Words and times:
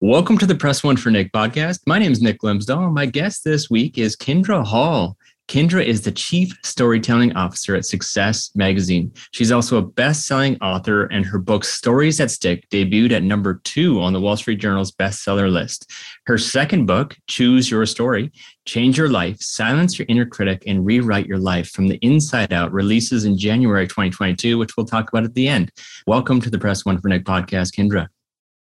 Welcome 0.00 0.38
to 0.38 0.46
the 0.46 0.54
Press 0.54 0.84
One 0.84 0.96
for 0.96 1.10
Nick 1.10 1.32
podcast. 1.32 1.80
My 1.84 1.98
name 1.98 2.12
is 2.12 2.22
Nick 2.22 2.38
Glimsdahl. 2.38 2.92
My 2.92 3.04
guest 3.04 3.42
this 3.42 3.68
week 3.68 3.98
is 3.98 4.14
Kindra 4.14 4.64
Hall. 4.64 5.16
Kendra 5.48 5.84
is 5.84 6.02
the 6.02 6.12
Chief 6.12 6.56
Storytelling 6.62 7.32
Officer 7.32 7.74
at 7.74 7.84
Success 7.84 8.52
Magazine. 8.54 9.12
She's 9.32 9.50
also 9.50 9.76
a 9.76 9.82
best 9.82 10.24
selling 10.24 10.56
author, 10.60 11.06
and 11.06 11.26
her 11.26 11.40
book, 11.40 11.64
Stories 11.64 12.18
That 12.18 12.30
Stick, 12.30 12.68
debuted 12.70 13.10
at 13.10 13.24
number 13.24 13.60
two 13.64 14.00
on 14.00 14.12
the 14.12 14.20
Wall 14.20 14.36
Street 14.36 14.60
Journal's 14.60 14.92
bestseller 14.92 15.50
list. 15.50 15.90
Her 16.26 16.38
second 16.38 16.86
book, 16.86 17.16
Choose 17.26 17.68
Your 17.68 17.84
Story 17.84 18.30
Change 18.66 18.96
Your 18.98 19.08
Life, 19.08 19.40
Silence 19.40 19.98
Your 19.98 20.06
Inner 20.08 20.26
Critic, 20.26 20.62
and 20.68 20.86
Rewrite 20.86 21.26
Your 21.26 21.38
Life 21.38 21.70
from 21.70 21.88
the 21.88 21.98
Inside 22.02 22.52
Out, 22.52 22.72
releases 22.72 23.24
in 23.24 23.36
January 23.36 23.88
2022, 23.88 24.58
which 24.58 24.76
we'll 24.76 24.86
talk 24.86 25.08
about 25.08 25.24
at 25.24 25.34
the 25.34 25.48
end. 25.48 25.72
Welcome 26.06 26.40
to 26.42 26.50
the 26.50 26.58
Press 26.58 26.84
One 26.84 27.00
for 27.00 27.08
Nick 27.08 27.24
podcast, 27.24 27.74
Kindra. 27.74 28.06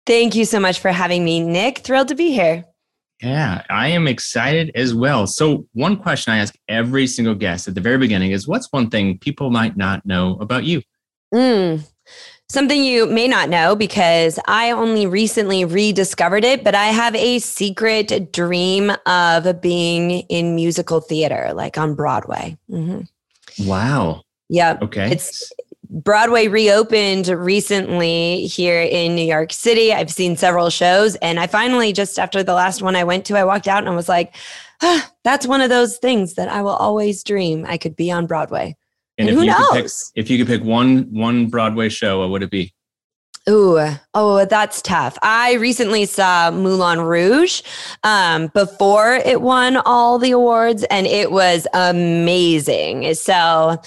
Thank 0.05 0.35
you 0.35 0.45
so 0.45 0.59
much 0.59 0.79
for 0.79 0.91
having 0.91 1.25
me, 1.25 1.39
Nick. 1.39 1.79
Thrilled 1.79 2.09
to 2.09 2.15
be 2.15 2.31
here. 2.31 2.65
Yeah, 3.23 3.63
I 3.69 3.87
am 3.87 4.07
excited 4.07 4.71
as 4.75 4.93
well. 4.93 5.25
So, 5.25 5.65
one 5.73 5.97
question 5.97 6.33
I 6.33 6.37
ask 6.37 6.55
every 6.67 7.07
single 7.07 7.33
guest 7.33 7.67
at 7.67 7.73
the 7.73 7.81
very 7.81 7.97
beginning 7.97 8.31
is 8.31 8.47
what's 8.47 8.71
one 8.71 8.89
thing 8.89 9.17
people 9.17 9.49
might 9.49 9.77
not 9.77 10.05
know 10.05 10.37
about 10.41 10.65
you? 10.65 10.81
Mm, 11.33 11.87
something 12.49 12.83
you 12.83 13.07
may 13.07 13.27
not 13.27 13.49
know 13.49 13.75
because 13.75 14.37
I 14.47 14.71
only 14.71 15.07
recently 15.07 15.65
rediscovered 15.65 16.43
it, 16.43 16.63
but 16.63 16.75
I 16.75 16.87
have 16.87 17.15
a 17.15 17.39
secret 17.39 18.31
dream 18.31 18.91
of 19.05 19.61
being 19.61 20.11
in 20.11 20.53
musical 20.53 20.99
theater, 20.99 21.51
like 21.53 21.77
on 21.77 21.95
Broadway. 21.95 22.57
Mm-hmm. 22.69 23.67
Wow. 23.67 24.23
Yeah. 24.49 24.77
Okay. 24.81 25.11
It's 25.11 25.51
Broadway 25.89 26.47
reopened 26.47 27.27
recently 27.27 28.45
here 28.47 28.81
in 28.81 29.15
New 29.15 29.25
York 29.25 29.53
City. 29.53 29.93
I've 29.93 30.11
seen 30.11 30.35
several 30.35 30.69
shows, 30.69 31.15
and 31.17 31.39
I 31.39 31.47
finally, 31.47 31.93
just 31.93 32.19
after 32.19 32.43
the 32.43 32.53
last 32.53 32.81
one 32.81 32.95
I 32.95 33.03
went 33.03 33.25
to, 33.25 33.37
I 33.37 33.43
walked 33.43 33.67
out 33.67 33.79
and 33.79 33.89
I 33.89 33.95
was 33.95 34.09
like, 34.09 34.35
ah, 34.81 35.11
that's 35.23 35.47
one 35.47 35.61
of 35.61 35.69
those 35.69 35.97
things 35.97 36.35
that 36.35 36.49
I 36.49 36.61
will 36.61 36.75
always 36.75 37.23
dream 37.23 37.65
I 37.67 37.77
could 37.77 37.95
be 37.95 38.11
on 38.11 38.27
Broadway. 38.27 38.75
And, 39.17 39.29
and 39.29 39.37
who 39.37 39.45
knows? 39.45 40.11
Pick, 40.13 40.25
if 40.25 40.29
you 40.29 40.37
could 40.37 40.47
pick 40.47 40.63
one 40.63 41.03
one 41.13 41.47
Broadway 41.47 41.89
show, 41.89 42.19
what 42.19 42.29
would 42.31 42.43
it 42.43 42.51
be? 42.51 42.74
Ooh, 43.47 43.79
oh, 44.15 44.45
that's 44.45 44.81
tough. 44.81 45.17
I 45.21 45.53
recently 45.53 46.05
saw 46.05 46.49
Moulin 46.49 47.01
Rouge 47.01 47.61
um, 48.03 48.47
before 48.47 49.15
it 49.15 49.41
won 49.41 49.77
all 49.77 50.17
the 50.17 50.31
awards, 50.31 50.83
and 50.85 51.05
it 51.05 51.31
was 51.31 51.67
amazing. 51.73 53.13
So, 53.13 53.79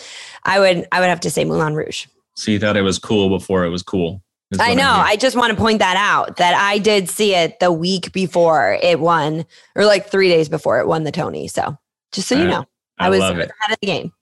I 0.44 0.60
would 0.60 0.86
I 0.92 1.00
would 1.00 1.08
have 1.08 1.20
to 1.20 1.30
say 1.30 1.44
Moulin 1.44 1.74
Rouge. 1.74 2.06
So 2.36 2.50
you 2.50 2.58
thought 2.58 2.76
it 2.76 2.82
was 2.82 2.98
cool 2.98 3.28
before 3.28 3.64
it 3.64 3.68
was 3.68 3.82
cool. 3.82 4.22
I 4.58 4.74
know. 4.74 4.90
I 4.90 5.16
just 5.16 5.36
want 5.36 5.50
to 5.50 5.56
point 5.58 5.80
that 5.80 5.96
out 5.96 6.38
that 6.38 6.54
I 6.54 6.78
did 6.78 7.10
see 7.10 7.34
it 7.34 7.60
the 7.60 7.70
week 7.70 8.12
before 8.12 8.78
it 8.82 8.98
won, 8.98 9.44
or 9.74 9.84
like 9.84 10.08
three 10.08 10.28
days 10.28 10.48
before 10.48 10.80
it 10.80 10.86
won 10.86 11.02
the 11.04 11.12
Tony. 11.12 11.48
So 11.48 11.76
just 12.12 12.28
so 12.28 12.34
you 12.36 12.46
know, 12.46 12.64
I, 12.98 13.06
I 13.06 13.10
was 13.10 13.20
ahead 13.20 13.50
of 13.70 13.76
the 13.80 13.86
game. 13.86 14.12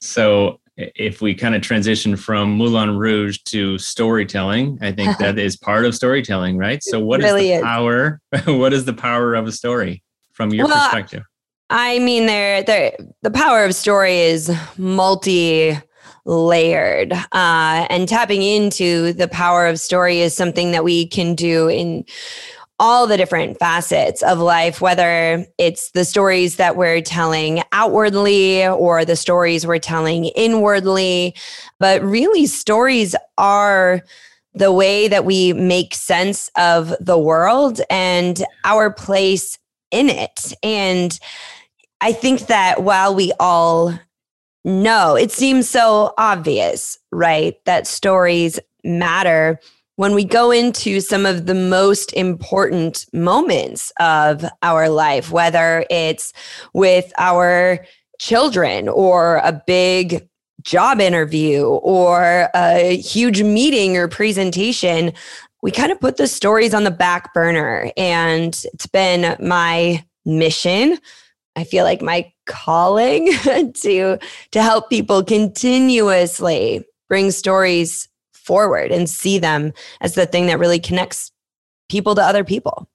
So 0.00 0.58
if 0.78 1.20
we 1.20 1.34
kind 1.34 1.56
of 1.56 1.62
transition 1.62 2.16
from 2.16 2.52
Moulin 2.52 2.96
Rouge 2.96 3.38
to 3.46 3.78
storytelling, 3.78 4.78
I 4.80 4.92
think 4.92 5.18
that 5.18 5.38
is 5.38 5.56
part 5.56 5.84
of 5.84 5.94
storytelling, 5.94 6.56
right? 6.56 6.82
So 6.82 7.00
what 7.00 7.20
really 7.20 7.50
is 7.50 7.50
the 7.50 7.54
is. 7.56 7.62
power? 7.62 8.20
what 8.46 8.72
is 8.72 8.84
the 8.84 8.92
power 8.92 9.34
of 9.34 9.46
a 9.46 9.52
story 9.52 10.02
from 10.32 10.52
your 10.52 10.66
well, 10.66 10.78
perspective? 10.78 11.24
I 11.68 11.98
mean, 11.98 12.26
there, 12.26 12.62
there, 12.62 12.96
the 13.22 13.30
power 13.30 13.64
of 13.64 13.74
story 13.74 14.18
is 14.18 14.50
multi 14.78 15.76
layered 16.24 17.12
uh, 17.12 17.86
and 17.90 18.06
tapping 18.06 18.42
into 18.42 19.12
the 19.14 19.28
power 19.28 19.66
of 19.66 19.80
story 19.80 20.20
is 20.20 20.34
something 20.34 20.72
that 20.72 20.84
we 20.84 21.06
can 21.06 21.34
do 21.34 21.68
in 21.68 22.04
all 22.78 23.06
the 23.06 23.16
different 23.16 23.58
facets 23.58 24.22
of 24.22 24.38
life, 24.38 24.80
whether 24.80 25.44
it's 25.58 25.90
the 25.90 26.04
stories 26.04 26.56
that 26.56 26.76
we're 26.76 27.00
telling 27.00 27.62
outwardly 27.72 28.66
or 28.66 29.04
the 29.04 29.16
stories 29.16 29.66
we're 29.66 29.78
telling 29.78 30.26
inwardly. 30.26 31.34
But 31.80 32.02
really, 32.02 32.46
stories 32.46 33.16
are 33.36 34.02
the 34.54 34.72
way 34.72 35.08
that 35.08 35.24
we 35.24 35.52
make 35.52 35.94
sense 35.94 36.50
of 36.56 36.94
the 37.00 37.18
world 37.18 37.80
and 37.90 38.44
our 38.64 38.92
place 38.92 39.58
in 39.90 40.08
it. 40.08 40.52
And 40.62 41.18
I 42.00 42.12
think 42.12 42.46
that 42.46 42.82
while 42.82 43.14
we 43.14 43.32
all 43.40 43.98
know, 44.64 45.16
it 45.16 45.32
seems 45.32 45.68
so 45.68 46.14
obvious, 46.18 46.98
right? 47.10 47.56
That 47.64 47.86
stories 47.86 48.58
matter. 48.84 49.60
When 49.98 50.14
we 50.14 50.22
go 50.22 50.52
into 50.52 51.00
some 51.00 51.26
of 51.26 51.46
the 51.46 51.56
most 51.56 52.12
important 52.12 53.04
moments 53.12 53.92
of 53.98 54.44
our 54.62 54.88
life, 54.88 55.32
whether 55.32 55.84
it's 55.90 56.32
with 56.72 57.12
our 57.18 57.84
children 58.20 58.88
or 58.88 59.38
a 59.38 59.60
big 59.66 60.28
job 60.62 61.00
interview 61.00 61.64
or 61.64 62.48
a 62.54 62.98
huge 62.98 63.42
meeting 63.42 63.96
or 63.96 64.06
presentation, 64.06 65.12
we 65.62 65.72
kind 65.72 65.90
of 65.90 65.98
put 65.98 66.16
the 66.16 66.28
stories 66.28 66.74
on 66.74 66.84
the 66.84 66.92
back 66.92 67.34
burner. 67.34 67.90
And 67.96 68.54
it's 68.72 68.86
been 68.86 69.36
my 69.44 70.04
mission 70.24 70.98
I 71.56 71.64
feel 71.64 71.82
like 71.82 72.00
my 72.00 72.32
calling 72.46 73.32
to 73.82 74.18
to 74.52 74.62
help 74.62 74.90
people 74.90 75.24
continuously 75.24 76.84
bring 77.08 77.32
stories 77.32 78.08
forward 78.48 78.90
and 78.90 79.08
see 79.08 79.38
them 79.38 79.72
as 80.00 80.14
the 80.14 80.24
thing 80.24 80.46
that 80.46 80.58
really 80.58 80.80
connects 80.80 81.30
people 81.90 82.14
to 82.14 82.22
other 82.22 82.44
people. 82.44 82.88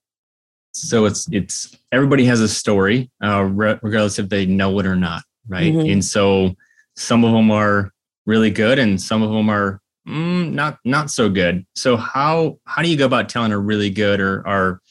So 0.74 1.06
it's 1.06 1.30
it's 1.32 1.78
everybody 1.92 2.26
has 2.26 2.42
a 2.42 2.48
story, 2.48 3.12
uh, 3.24 3.44
regardless 3.44 4.18
if 4.18 4.30
they 4.30 4.48
know 4.48 4.80
it 4.80 4.88
or 4.88 4.96
not, 4.96 5.22
right? 5.48 5.72
Mm-hmm. 5.72 5.92
And 5.92 6.04
so 6.04 6.56
some 6.96 7.24
of 7.24 7.32
them 7.32 7.52
are 7.52 7.92
really 8.26 8.50
good, 8.50 8.80
and 8.80 9.00
some 9.00 9.22
of 9.22 9.30
them 9.30 9.50
are 9.50 9.80
mm, 10.08 10.52
not 10.52 10.80
not 10.84 11.12
so 11.12 11.30
good. 11.30 11.64
So 11.76 11.96
how 11.96 12.58
how 12.66 12.82
do 12.82 12.90
you 12.90 12.98
go 12.98 13.06
about 13.06 13.30
telling 13.30 13.52
a 13.52 13.60
really 13.60 13.92
good 13.92 14.20
or 14.20 14.46
are 14.48 14.82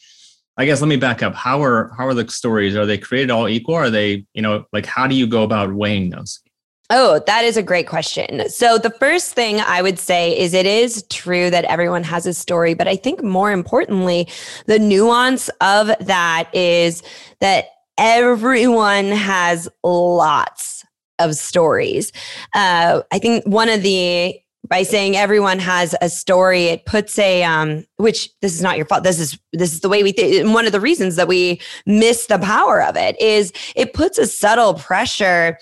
I 0.56 0.66
guess 0.66 0.80
let 0.80 0.88
me 0.88 0.96
back 0.96 1.22
up. 1.22 1.34
How 1.34 1.62
are 1.62 1.92
how 1.96 2.06
are 2.06 2.14
the 2.14 2.28
stories? 2.28 2.76
Are 2.76 2.86
they 2.86 2.98
created 2.98 3.30
all 3.30 3.48
equal? 3.48 3.74
Are 3.74 3.90
they, 3.90 4.26
you 4.34 4.42
know, 4.42 4.66
like 4.72 4.86
how 4.86 5.06
do 5.06 5.14
you 5.14 5.26
go 5.26 5.42
about 5.42 5.74
weighing 5.74 6.10
those? 6.10 6.41
Oh, 6.94 7.22
that 7.26 7.46
is 7.46 7.56
a 7.56 7.62
great 7.62 7.86
question. 7.86 8.46
So, 8.50 8.76
the 8.76 8.90
first 8.90 9.32
thing 9.32 9.62
I 9.62 9.80
would 9.80 9.98
say 9.98 10.38
is 10.38 10.52
it 10.52 10.66
is 10.66 11.02
true 11.08 11.48
that 11.48 11.64
everyone 11.64 12.04
has 12.04 12.26
a 12.26 12.34
story, 12.34 12.74
but 12.74 12.86
I 12.86 12.96
think 12.96 13.24
more 13.24 13.50
importantly, 13.50 14.28
the 14.66 14.78
nuance 14.78 15.48
of 15.62 15.90
that 16.00 16.50
is 16.54 17.02
that 17.40 17.68
everyone 17.96 19.06
has 19.06 19.70
lots 19.82 20.84
of 21.18 21.34
stories. 21.34 22.12
Uh, 22.54 23.00
I 23.10 23.18
think 23.18 23.46
one 23.46 23.70
of 23.70 23.82
the 23.82 24.38
by 24.68 24.82
saying 24.82 25.16
everyone 25.16 25.58
has 25.58 25.94
a 26.02 26.08
story 26.08 26.66
it 26.66 26.86
puts 26.86 27.18
a 27.18 27.42
um 27.42 27.84
which 27.96 28.30
this 28.42 28.54
is 28.54 28.62
not 28.62 28.76
your 28.76 28.86
fault 28.86 29.02
this 29.02 29.18
is 29.18 29.36
this 29.52 29.72
is 29.72 29.80
the 29.80 29.88
way 29.88 30.04
we 30.04 30.12
think 30.12 30.54
one 30.54 30.66
of 30.66 30.72
the 30.72 30.80
reasons 30.80 31.16
that 31.16 31.26
we 31.26 31.60
miss 31.84 32.26
the 32.26 32.38
power 32.38 32.80
of 32.80 32.96
it 32.96 33.20
is 33.20 33.52
it 33.74 33.92
puts 33.92 34.18
a 34.18 34.26
subtle 34.26 34.74
pressure 34.74 35.58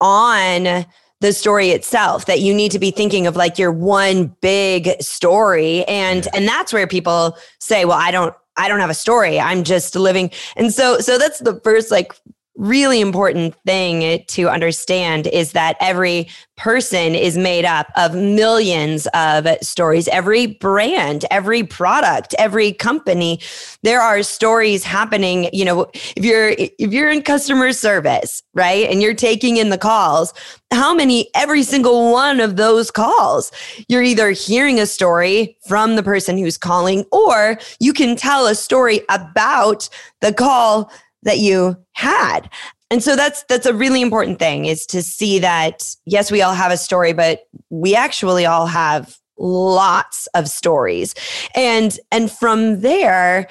on 0.00 0.86
the 1.20 1.32
story 1.32 1.70
itself 1.70 2.26
that 2.26 2.40
you 2.40 2.52
need 2.52 2.70
to 2.72 2.78
be 2.78 2.90
thinking 2.90 3.26
of 3.26 3.36
like 3.36 3.58
your 3.58 3.72
one 3.72 4.26
big 4.40 5.00
story. 5.00 5.84
And 5.86 6.28
and 6.34 6.46
that's 6.46 6.72
where 6.72 6.86
people 6.86 7.36
say 7.58 7.84
well 7.84 7.98
i 7.98 8.10
don't 8.10 8.34
i 8.56 8.68
don't 8.68 8.80
have 8.80 8.90
a 8.90 8.94
story. 8.94 9.40
I'm 9.40 9.64
just 9.64 9.96
living. 9.96 10.30
And 10.56 10.72
so 10.72 10.98
so 10.98 11.18
that's 11.18 11.38
the 11.40 11.60
first 11.60 11.90
like 11.90 12.14
really 12.56 13.00
important 13.00 13.54
thing 13.66 14.24
to 14.28 14.48
understand 14.48 15.26
is 15.26 15.52
that 15.52 15.76
every 15.80 16.28
person 16.56 17.14
is 17.14 17.36
made 17.36 17.64
up 17.64 17.88
of 17.96 18.14
millions 18.14 19.08
of 19.08 19.46
stories. 19.60 20.06
Every 20.08 20.46
brand 20.46 21.24
every 21.30 21.64
product 21.64 22.34
every 22.38 22.72
company 22.72 23.40
there 23.82 24.00
are 24.00 24.22
stories 24.22 24.84
happening. 24.84 25.48
You 25.52 25.64
know 25.64 25.86
if 25.94 26.24
you're 26.24 26.50
if 26.50 26.92
you're 26.92 27.10
in 27.10 27.22
customer 27.22 27.72
service 27.72 28.42
right 28.54 28.88
and 28.88 29.02
you're 29.02 29.14
taking 29.14 29.56
in 29.56 29.70
the 29.70 29.78
calls 29.78 30.32
how 30.70 30.94
many 30.94 31.28
every 31.34 31.62
single 31.62 32.12
one 32.12 32.40
of 32.40 32.56
those 32.56 32.90
calls 32.90 33.50
you're 33.88 34.02
either 34.02 34.30
hearing 34.30 34.80
a 34.80 34.86
story 34.86 35.56
from 35.66 35.96
the 35.96 36.02
person 36.02 36.36
who's 36.36 36.58
calling 36.58 37.04
or 37.12 37.58
you 37.80 37.92
can 37.92 38.16
tell 38.16 38.46
a 38.46 38.54
story 38.54 39.00
about 39.08 39.88
the 40.20 40.32
call 40.32 40.90
that 41.24 41.38
you 41.38 41.76
had. 41.92 42.48
And 42.90 43.02
so 43.02 43.16
that's 43.16 43.44
that's 43.48 43.66
a 43.66 43.74
really 43.74 44.00
important 44.00 44.38
thing 44.38 44.66
is 44.66 44.86
to 44.86 45.02
see 45.02 45.38
that 45.40 45.82
yes 46.06 46.30
we 46.30 46.42
all 46.42 46.54
have 46.54 46.70
a 46.70 46.76
story 46.76 47.12
but 47.12 47.40
we 47.70 47.96
actually 47.96 48.46
all 48.46 48.66
have 48.66 49.18
lots 49.38 50.28
of 50.28 50.48
stories. 50.48 51.14
And 51.54 51.98
and 52.12 52.30
from 52.30 52.80
there 52.80 53.48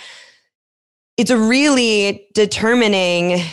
it's 1.17 1.29
a 1.29 1.37
really 1.37 2.27
determining 2.33 3.43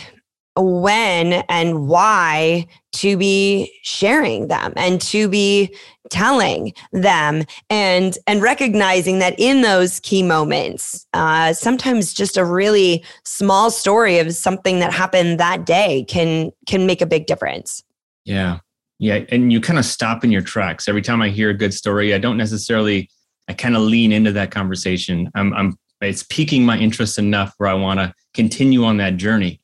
when 0.55 1.33
and 1.47 1.87
why 1.87 2.67
to 2.91 3.15
be 3.15 3.71
sharing 3.83 4.47
them 4.47 4.73
and 4.75 4.99
to 5.01 5.29
be 5.29 5.73
telling 6.09 6.73
them 6.91 7.45
and 7.69 8.17
and 8.27 8.41
recognizing 8.41 9.19
that 9.19 9.33
in 9.39 9.61
those 9.61 10.01
key 10.01 10.21
moments 10.21 11.07
uh, 11.13 11.53
sometimes 11.53 12.13
just 12.13 12.35
a 12.35 12.43
really 12.43 13.03
small 13.23 13.71
story 13.71 14.19
of 14.19 14.35
something 14.35 14.79
that 14.79 14.91
happened 14.91 15.39
that 15.39 15.65
day 15.65 16.03
can 16.09 16.51
can 16.67 16.85
make 16.85 17.01
a 17.01 17.05
big 17.05 17.27
difference. 17.27 17.83
Yeah. 18.25 18.59
Yeah 18.99 19.23
and 19.29 19.53
you 19.53 19.61
kind 19.61 19.79
of 19.79 19.85
stop 19.85 20.23
in 20.23 20.31
your 20.31 20.41
tracks. 20.41 20.89
Every 20.89 21.01
time 21.01 21.21
i 21.21 21.29
hear 21.29 21.49
a 21.49 21.55
good 21.55 21.73
story 21.73 22.13
i 22.13 22.17
don't 22.17 22.37
necessarily 22.37 23.09
i 23.47 23.53
kind 23.53 23.77
of 23.77 23.83
lean 23.83 24.11
into 24.11 24.33
that 24.33 24.51
conversation. 24.51 25.31
I'm 25.33 25.53
i'm 25.53 25.77
it's 26.01 26.23
piquing 26.23 26.65
my 26.65 26.77
interest 26.77 27.17
enough 27.19 27.53
where 27.57 27.69
i 27.69 27.73
want 27.73 27.99
to 28.01 28.13
continue 28.33 28.83
on 28.83 28.97
that 28.97 29.15
journey 29.17 29.60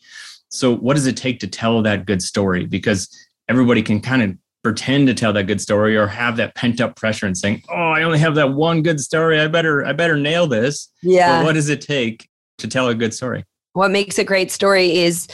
so, 0.49 0.75
what 0.75 0.95
does 0.95 1.07
it 1.07 1.17
take 1.17 1.39
to 1.41 1.47
tell 1.47 1.81
that 1.81 2.05
good 2.05 2.21
story? 2.21 2.65
Because 2.65 3.09
everybody 3.49 3.81
can 3.81 3.99
kind 3.99 4.21
of 4.21 4.37
pretend 4.63 5.07
to 5.07 5.13
tell 5.13 5.31
that 5.33 5.43
good 5.43 5.61
story 5.61 5.95
or 5.95 6.07
have 6.07 6.35
that 6.37 6.55
pent 6.55 6.81
up 6.81 6.95
pressure 6.95 7.25
and 7.25 7.37
saying, 7.37 7.63
"Oh, 7.69 7.91
I 7.91 8.03
only 8.03 8.19
have 8.19 8.35
that 8.35 8.53
one 8.53 8.81
good 8.81 8.99
story. 8.99 9.39
I 9.39 9.47
better 9.47 9.85
I 9.85 9.93
better 9.93 10.17
nail 10.17 10.47
this." 10.47 10.89
Yeah. 11.01 11.39
But 11.39 11.45
what 11.45 11.53
does 11.53 11.69
it 11.69 11.81
take 11.81 12.27
to 12.59 12.67
tell 12.67 12.87
a 12.89 12.95
good 12.95 13.13
story? 13.13 13.45
What 13.73 13.91
makes 13.91 14.17
a 14.17 14.23
great 14.23 14.51
story 14.51 14.97
is 14.99 15.27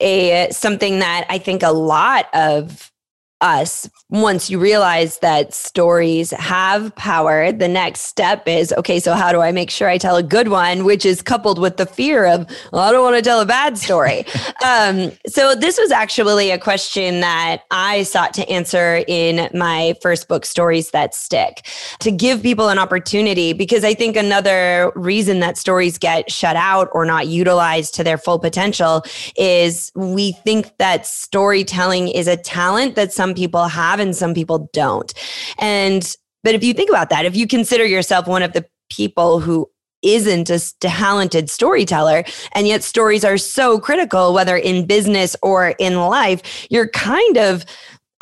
a 0.00 0.48
something 0.50 0.98
that 1.00 1.26
I 1.28 1.38
think 1.38 1.62
a 1.62 1.72
lot 1.72 2.26
of 2.34 2.90
us 3.40 3.88
once 4.08 4.50
you 4.50 4.58
realize 4.58 5.18
that 5.18 5.54
stories 5.54 6.30
have 6.32 6.94
power. 6.96 7.52
The 7.52 7.68
next 7.68 8.00
step 8.00 8.46
is 8.48 8.72
okay 8.76 9.00
so 9.00 9.14
how 9.14 9.32
do 9.32 9.40
i 9.40 9.52
make 9.52 9.70
sure 9.70 9.88
i 9.88 9.98
tell 9.98 10.16
a 10.16 10.22
good 10.22 10.48
one 10.48 10.84
which 10.84 11.04
is 11.04 11.22
coupled 11.22 11.58
with 11.58 11.76
the 11.76 11.86
fear 11.86 12.26
of 12.26 12.46
well, 12.72 12.82
i 12.82 12.92
don't 12.92 13.02
want 13.02 13.16
to 13.16 13.22
tell 13.22 13.40
a 13.40 13.46
bad 13.46 13.78
story. 13.78 14.24
Um, 14.62 15.12
so 15.26 15.54
this 15.54 15.78
was 15.78 15.90
actually 15.90 16.50
a 16.50 16.58
question 16.58 17.20
that 17.20 17.62
i 17.70 18.02
sought 18.02 18.34
to 18.34 18.46
answer 18.50 19.02
in 19.08 19.48
my 19.56 19.94
first 20.02 20.28
book 20.28 20.44
stories 20.44 20.90
that 20.90 21.14
stick 21.14 21.66
to 22.00 22.10
give 22.10 22.42
people 22.42 22.68
an 22.68 22.78
opportunity 22.78 23.54
because 23.54 23.84
i 23.84 23.94
think 23.94 24.16
another 24.16 24.92
reason 24.94 25.40
that 25.40 25.56
stories 25.56 25.96
get 25.96 26.30
shut 26.30 26.56
out 26.56 26.88
or 26.92 27.06
not 27.06 27.26
utilized 27.26 27.94
to 27.94 28.04
their 28.04 28.18
full 28.18 28.38
potential 28.38 29.02
is 29.36 29.90
we 29.94 30.32
think 30.32 30.76
that 30.76 31.06
storytelling 31.06 32.08
is 32.08 32.26
a 32.26 32.36
talent 32.36 32.96
that 32.96 33.12
some 33.12 33.29
some 33.30 33.36
people 33.36 33.68
have 33.68 34.00
and 34.00 34.16
some 34.16 34.34
people 34.34 34.68
don't. 34.72 35.14
And, 35.58 36.16
but 36.42 36.54
if 36.54 36.64
you 36.64 36.74
think 36.74 36.90
about 36.90 37.10
that, 37.10 37.24
if 37.24 37.36
you 37.36 37.46
consider 37.46 37.86
yourself 37.86 38.26
one 38.26 38.42
of 38.42 38.54
the 38.54 38.66
people 38.90 39.38
who 39.38 39.70
isn't 40.02 40.50
a 40.50 40.60
talented 40.80 41.48
storyteller 41.48 42.24
and 42.52 42.66
yet 42.66 42.82
stories 42.82 43.24
are 43.24 43.38
so 43.38 43.78
critical 43.78 44.32
whether 44.32 44.56
in 44.56 44.86
business 44.86 45.36
or 45.42 45.74
in 45.78 45.96
life 45.96 46.66
you're 46.70 46.88
kind 46.88 47.36
of 47.36 47.66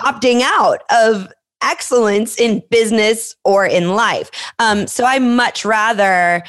opting 0.00 0.40
out 0.42 0.82
of 0.90 1.28
excellence 1.62 2.36
in 2.36 2.60
business 2.68 3.36
or 3.44 3.64
in 3.64 3.94
life 3.94 4.28
um, 4.58 4.88
so 4.88 5.04
i 5.04 5.20
much 5.20 5.64
rather 5.64 6.42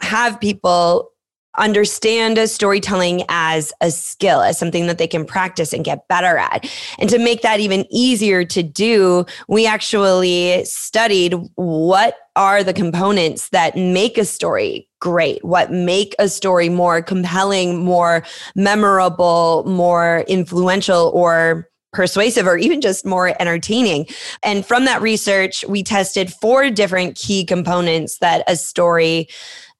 have 0.00 0.40
people 0.40 1.12
understand 1.58 2.38
storytelling 2.48 3.22
as 3.28 3.72
a 3.80 3.90
skill, 3.90 4.40
as 4.42 4.58
something 4.58 4.86
that 4.86 4.98
they 4.98 5.06
can 5.06 5.24
practice 5.24 5.72
and 5.72 5.84
get 5.84 6.08
better 6.08 6.38
at. 6.38 6.70
And 6.98 7.08
to 7.10 7.18
make 7.18 7.42
that 7.42 7.60
even 7.60 7.86
easier 7.90 8.44
to 8.44 8.62
do, 8.62 9.26
we 9.48 9.66
actually 9.66 10.64
studied 10.64 11.34
what 11.54 12.16
are 12.36 12.62
the 12.62 12.74
components 12.74 13.48
that 13.50 13.76
make 13.76 14.18
a 14.18 14.24
story 14.24 14.88
great, 15.00 15.44
what 15.44 15.70
make 15.70 16.14
a 16.18 16.28
story 16.28 16.68
more 16.68 17.02
compelling, 17.02 17.84
more 17.84 18.24
memorable, 18.54 19.64
more 19.66 20.24
influential, 20.28 21.10
or 21.14 21.68
persuasive 21.96 22.46
or 22.46 22.58
even 22.58 22.80
just 22.80 23.06
more 23.06 23.34
entertaining. 23.40 24.06
And 24.42 24.64
from 24.64 24.84
that 24.84 25.00
research, 25.00 25.64
we 25.66 25.82
tested 25.82 26.32
four 26.32 26.70
different 26.70 27.16
key 27.16 27.44
components 27.44 28.18
that 28.18 28.44
a 28.46 28.54
story 28.54 29.28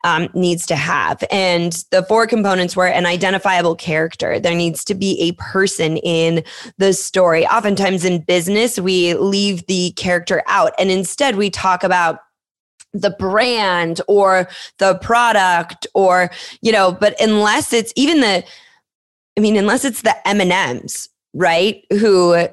um, 0.06 0.28
needs 0.34 0.66
to 0.66 0.76
have. 0.76 1.24
And 1.32 1.72
the 1.90 2.04
four 2.04 2.28
components 2.28 2.76
were 2.76 2.86
an 2.86 3.06
identifiable 3.06 3.74
character. 3.74 4.38
There 4.38 4.54
needs 4.54 4.84
to 4.84 4.94
be 4.94 5.20
a 5.20 5.32
person 5.32 5.96
in 5.96 6.44
the 6.78 6.92
story. 6.92 7.44
Oftentimes 7.44 8.04
in 8.04 8.22
business, 8.22 8.78
we 8.78 9.14
leave 9.14 9.66
the 9.66 9.90
character 9.96 10.44
out 10.46 10.72
and 10.78 10.92
instead 10.92 11.34
we 11.34 11.50
talk 11.50 11.82
about 11.82 12.20
the 12.92 13.10
brand 13.10 14.00
or 14.06 14.48
the 14.78 14.94
product 14.98 15.88
or, 15.92 16.30
you 16.62 16.70
know, 16.70 16.92
but 16.92 17.20
unless 17.20 17.72
it's 17.72 17.92
even 17.96 18.20
the, 18.20 18.44
I 19.36 19.40
mean, 19.40 19.56
unless 19.56 19.84
it's 19.84 20.02
the 20.02 20.16
M&Ms, 20.26 21.08
right? 21.34 21.84
Who 21.90 22.46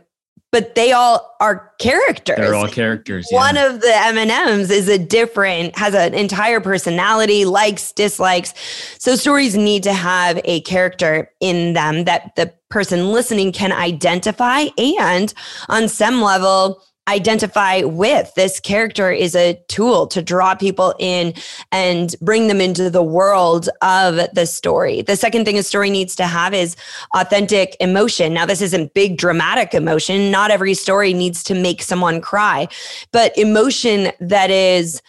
but 0.53 0.75
they 0.75 0.91
all 0.91 1.35
are 1.41 1.73
characters. 1.79 2.37
They're 2.37 2.53
all 2.53 2.67
characters. 2.67 3.27
Yeah. 3.31 3.39
One 3.39 3.57
of 3.57 3.81
the 3.81 3.91
M 3.93 4.19
and 4.19 4.29
M's 4.29 4.69
is 4.69 4.87
a 4.87 4.99
different, 4.99 5.75
has 5.75 5.95
an 5.95 6.13
entire 6.13 6.61
personality, 6.61 7.43
likes, 7.43 7.91
dislikes. 7.91 8.53
So 8.99 9.15
stories 9.15 9.57
need 9.57 9.81
to 9.83 9.93
have 9.93 10.39
a 10.45 10.61
character 10.61 11.31
in 11.39 11.73
them 11.73 12.03
that 12.03 12.35
the 12.35 12.53
person 12.69 13.11
listening 13.11 13.51
can 13.51 13.71
identify, 13.71 14.67
and 14.77 15.33
on 15.69 15.89
some 15.89 16.21
level 16.21 16.83
identify 17.07 17.81
with. 17.81 18.33
This 18.35 18.59
character 18.59 19.11
is 19.11 19.35
a 19.35 19.61
tool 19.67 20.07
to 20.07 20.21
draw 20.21 20.55
people 20.55 20.93
in 20.99 21.33
and 21.71 22.15
bring 22.21 22.47
them 22.47 22.61
into 22.61 22.89
the 22.89 23.03
world 23.03 23.67
of 23.81 24.15
the 24.33 24.45
story. 24.45 25.01
The 25.01 25.17
second 25.17 25.45
thing 25.45 25.57
a 25.57 25.63
story 25.63 25.89
needs 25.89 26.15
to 26.15 26.25
have 26.25 26.53
is 26.53 26.75
authentic 27.15 27.75
emotion. 27.79 28.33
Now, 28.33 28.45
this 28.45 28.61
isn't 28.61 28.93
big 28.93 29.17
dramatic 29.17 29.73
emotion. 29.73 30.31
Not 30.31 30.51
every 30.51 30.73
story 30.73 31.13
needs 31.13 31.43
to 31.43 31.53
make 31.53 31.81
someone 31.81 32.21
cry, 32.21 32.67
but 33.11 33.37
emotion 33.37 34.11
that 34.21 34.49
is 34.49 35.01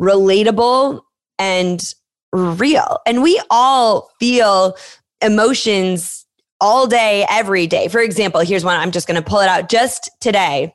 relatable 0.00 1.00
and 1.38 1.94
real. 2.32 2.98
And 3.06 3.22
we 3.22 3.40
all 3.50 4.10
feel 4.20 4.76
emotions 5.22 6.26
all 6.60 6.86
day, 6.86 7.24
every 7.30 7.66
day. 7.66 7.88
For 7.88 8.00
example, 8.00 8.40
here's 8.40 8.64
one 8.64 8.78
I'm 8.78 8.90
just 8.90 9.06
going 9.06 9.22
to 9.22 9.28
pull 9.28 9.40
it 9.40 9.48
out 9.48 9.68
just 9.68 10.10
today. 10.20 10.74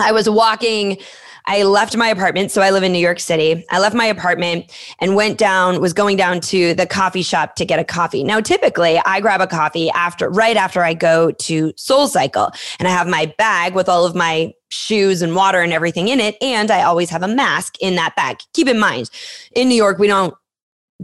I 0.00 0.12
was 0.12 0.28
walking. 0.28 0.98
I 1.46 1.62
left 1.62 1.96
my 1.96 2.08
apartment. 2.08 2.50
So 2.50 2.62
I 2.62 2.70
live 2.70 2.82
in 2.82 2.92
New 2.92 2.98
York 2.98 3.18
City. 3.18 3.64
I 3.70 3.80
left 3.80 3.94
my 3.94 4.04
apartment 4.04 4.70
and 5.00 5.16
went 5.16 5.38
down, 5.38 5.80
was 5.80 5.92
going 5.92 6.16
down 6.16 6.40
to 6.42 6.74
the 6.74 6.86
coffee 6.86 7.22
shop 7.22 7.56
to 7.56 7.64
get 7.64 7.78
a 7.78 7.84
coffee. 7.84 8.22
Now, 8.22 8.40
typically 8.40 9.00
I 9.04 9.20
grab 9.20 9.40
a 9.40 9.46
coffee 9.46 9.90
after, 9.90 10.28
right 10.28 10.56
after 10.56 10.82
I 10.82 10.94
go 10.94 11.32
to 11.32 11.72
SoulCycle 11.72 12.52
and 12.78 12.86
I 12.86 12.90
have 12.90 13.08
my 13.08 13.32
bag 13.38 13.74
with 13.74 13.88
all 13.88 14.04
of 14.04 14.14
my 14.14 14.52
shoes 14.68 15.22
and 15.22 15.34
water 15.34 15.60
and 15.60 15.72
everything 15.72 16.08
in 16.08 16.20
it. 16.20 16.36
And 16.40 16.70
I 16.70 16.82
always 16.82 17.10
have 17.10 17.22
a 17.22 17.28
mask 17.28 17.76
in 17.80 17.96
that 17.96 18.14
bag. 18.14 18.38
Keep 18.52 18.68
in 18.68 18.78
mind, 18.78 19.10
in 19.52 19.68
New 19.68 19.74
York, 19.74 19.98
we 19.98 20.06
don't 20.06 20.34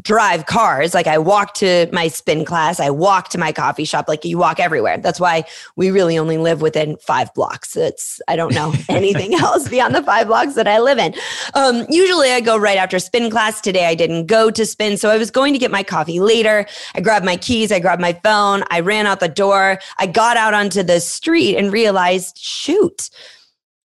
drive 0.02 0.46
cars. 0.46 0.94
Like 0.94 1.06
I 1.06 1.18
walk 1.18 1.54
to 1.54 1.88
my 1.92 2.08
spin 2.08 2.44
class, 2.44 2.80
I 2.80 2.90
walk 2.90 3.28
to 3.30 3.38
my 3.38 3.52
coffee 3.52 3.84
shop. 3.84 4.06
Like 4.08 4.24
you 4.24 4.38
walk 4.38 4.60
everywhere. 4.60 4.98
That's 4.98 5.20
why 5.20 5.44
we 5.76 5.90
really 5.90 6.18
only 6.18 6.38
live 6.38 6.60
within 6.60 6.96
five 6.98 7.32
blocks. 7.34 7.76
It's 7.76 8.20
I 8.28 8.36
don't 8.36 8.54
know 8.54 8.72
anything 8.88 9.34
else 9.34 9.68
beyond 9.68 9.94
the 9.94 10.02
five 10.02 10.26
blocks 10.26 10.54
that 10.54 10.68
I 10.68 10.80
live 10.80 10.98
in. 10.98 11.14
Um, 11.54 11.86
usually 11.88 12.30
I 12.30 12.40
go 12.40 12.56
right 12.56 12.78
after 12.78 12.98
spin 12.98 13.30
class. 13.30 13.60
Today 13.60 13.86
I 13.86 13.94
didn't 13.94 14.26
go 14.26 14.50
to 14.50 14.66
spin, 14.66 14.96
so 14.96 15.10
I 15.10 15.18
was 15.18 15.30
going 15.30 15.52
to 15.52 15.58
get 15.58 15.70
my 15.70 15.82
coffee 15.82 16.20
later. 16.20 16.66
I 16.94 17.00
grabbed 17.00 17.24
my 17.24 17.36
keys, 17.36 17.72
I 17.72 17.78
grabbed 17.78 18.02
my 18.02 18.12
phone, 18.24 18.64
I 18.70 18.80
ran 18.80 19.06
out 19.06 19.20
the 19.20 19.28
door. 19.28 19.78
I 19.98 20.06
got 20.06 20.36
out 20.36 20.54
onto 20.54 20.82
the 20.82 21.00
street 21.00 21.56
and 21.56 21.72
realized, 21.72 22.38
shoot. 22.38 23.10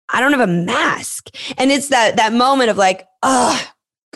I 0.08 0.20
don't 0.20 0.32
have 0.32 0.48
a 0.48 0.52
mask. 0.52 1.34
And 1.58 1.72
it's 1.72 1.88
that 1.88 2.16
that 2.16 2.32
moment 2.32 2.70
of 2.70 2.76
like, 2.76 3.06
oh, 3.22 3.60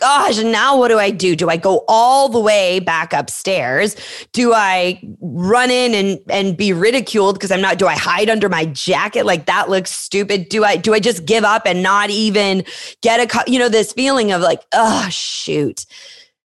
gosh, 0.01 0.39
now 0.39 0.77
what 0.77 0.89
do 0.89 0.99
I 0.99 1.11
do? 1.11 1.35
Do 1.35 1.49
I 1.49 1.57
go 1.57 1.85
all 1.87 2.27
the 2.27 2.39
way 2.39 2.79
back 2.79 3.13
upstairs? 3.13 3.95
Do 4.33 4.53
I 4.53 4.99
run 5.21 5.69
in 5.69 5.93
and 5.93 6.19
and 6.29 6.57
be 6.57 6.73
ridiculed 6.73 7.35
because 7.35 7.51
I'm 7.51 7.61
not 7.61 7.77
do 7.77 7.87
I 7.87 7.95
hide 7.95 8.29
under 8.29 8.49
my 8.49 8.65
jacket 8.65 9.25
like 9.25 9.45
that 9.45 9.69
looks 9.69 9.91
stupid? 9.91 10.49
Do 10.49 10.65
I 10.65 10.75
do 10.75 10.93
I 10.93 10.99
just 10.99 11.25
give 11.25 11.43
up 11.43 11.63
and 11.65 11.83
not 11.83 12.09
even 12.09 12.65
get 13.01 13.19
a 13.19 13.43
you 13.49 13.59
know 13.59 13.69
this 13.69 13.93
feeling 13.93 14.31
of 14.31 14.41
like, 14.41 14.63
oh 14.73 15.07
shoot. 15.09 15.85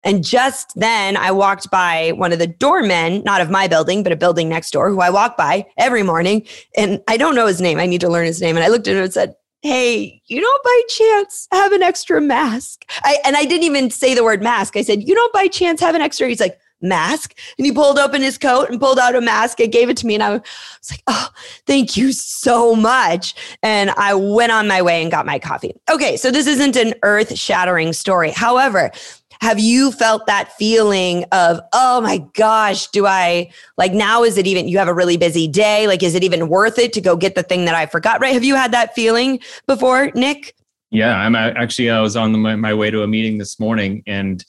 And 0.05 0.25
just 0.25 0.73
then 0.77 1.17
I 1.17 1.33
walked 1.33 1.71
by 1.71 2.13
one 2.13 2.33
of 2.33 2.39
the 2.39 2.47
doormen, 2.47 3.23
not 3.25 3.41
of 3.41 3.51
my 3.51 3.67
building, 3.67 4.03
but 4.03 4.13
a 4.13 4.17
building 4.17 4.49
next 4.49 4.71
door, 4.71 4.91
who 4.91 5.01
I 5.01 5.11
walk 5.11 5.37
by 5.37 5.67
every 5.77 6.03
morning. 6.03 6.47
And 6.77 7.03
I 7.09 7.17
don't 7.17 7.35
know 7.35 7.47
his 7.47 7.61
name. 7.61 7.81
I 7.81 7.87
need 7.87 8.01
to 8.03 8.09
learn 8.09 8.25
his 8.25 8.41
name. 8.41 8.57
And 8.57 8.65
I 8.65 8.69
looked 8.69 8.87
at 8.87 8.95
him 8.95 9.03
and 9.03 9.13
said, 9.13 9.35
Hey, 9.63 10.23
you 10.27 10.41
don't 10.41 10.65
by 10.65 10.83
chance 10.89 11.49
have 11.51 11.73
an 11.73 11.83
extra 11.83 12.21
mask? 12.21 12.85
I, 13.03 13.19
and 13.25 13.37
I 13.37 13.45
didn't 13.45 13.65
even 13.65 13.91
say 13.91 14.15
the 14.15 14.23
word 14.23 14.43
mask. 14.43 14.77
I 14.77 14.83
said, 14.83 15.07
You 15.07 15.15
don't 15.15 15.33
by 15.33 15.49
chance 15.49 15.81
have 15.81 15.95
an 15.95 16.01
extra? 16.01 16.29
He's 16.29 16.41
like, 16.41 16.59
mask 16.81 17.37
and 17.59 17.67
he 17.67 17.73
pulled 17.73 17.99
open 17.99 18.23
his 18.23 18.39
coat 18.39 18.71
and 18.71 18.79
pulled 18.79 18.99
out 18.99 19.15
a 19.17 19.21
mask 19.21 19.59
and 19.59 19.73
gave 19.73 19.89
it 19.89 19.97
to 19.97 20.07
me 20.07 20.15
and 20.15 20.23
I 20.23 20.31
was 20.35 20.91
like 20.91 21.03
oh 21.09 21.29
thank 21.67 21.97
you 21.97 22.13
so 22.13 22.77
much 22.77 23.35
and 23.65 23.91
I 23.91 24.15
went 24.15 24.53
on 24.53 24.69
my 24.69 24.81
way 24.81 25.03
and 25.03 25.11
got 25.11 25.27
my 25.27 25.41
coffee 25.41 25.75
okay 25.91 26.17
so 26.17 26.31
this 26.31 26.47
isn't 26.47 26.77
an 26.77 26.95
earth 27.03 27.37
shattering 27.37 27.93
story 27.93 28.31
however 28.31 28.93
have 29.41 29.59
you 29.59 29.93
felt 29.93 30.27
that 30.27 30.53
feeling 30.53 31.25
of, 31.33 31.61
oh 31.73 32.01
my 32.01 32.19
gosh, 32.35 32.89
do 32.89 33.07
I 33.07 33.51
like 33.77 33.93
now? 33.93 34.25
Is 34.25 34.37
it 34.37 34.47
even, 34.47 34.69
you 34.69 34.79
have 34.79 34.89
a 34.89 34.95
really 34.95 35.17
busy 35.17 35.47
day? 35.47 35.87
Like, 35.87 36.03
is 36.03 36.15
it 36.15 36.25
even 36.25 36.49
worth 36.49 36.79
it 36.79 36.93
to 36.95 37.01
go 37.01 37.17
get 37.17 37.35
the 37.35 37.43
thing 37.43 37.65
that 37.67 37.75
I 37.75 37.87
forgot? 37.87 38.21
Right. 38.21 38.33
Have 38.33 38.45
you 38.45 38.55
had 38.55 38.73
that 38.73 38.95
feeling 38.95 39.41
before, 39.67 40.11
Nick? 40.15 40.55
Yeah. 40.91 41.17
I'm 41.17 41.35
actually, 41.35 41.91
I 41.91 42.01
was 42.01 42.17
on 42.17 42.39
my, 42.41 42.57
my 42.57 42.75
way 42.75 42.91
to 42.91 43.03
a 43.03 43.07
meeting 43.07 43.39
this 43.39 43.61
morning 43.61 44.03
and 44.07 44.45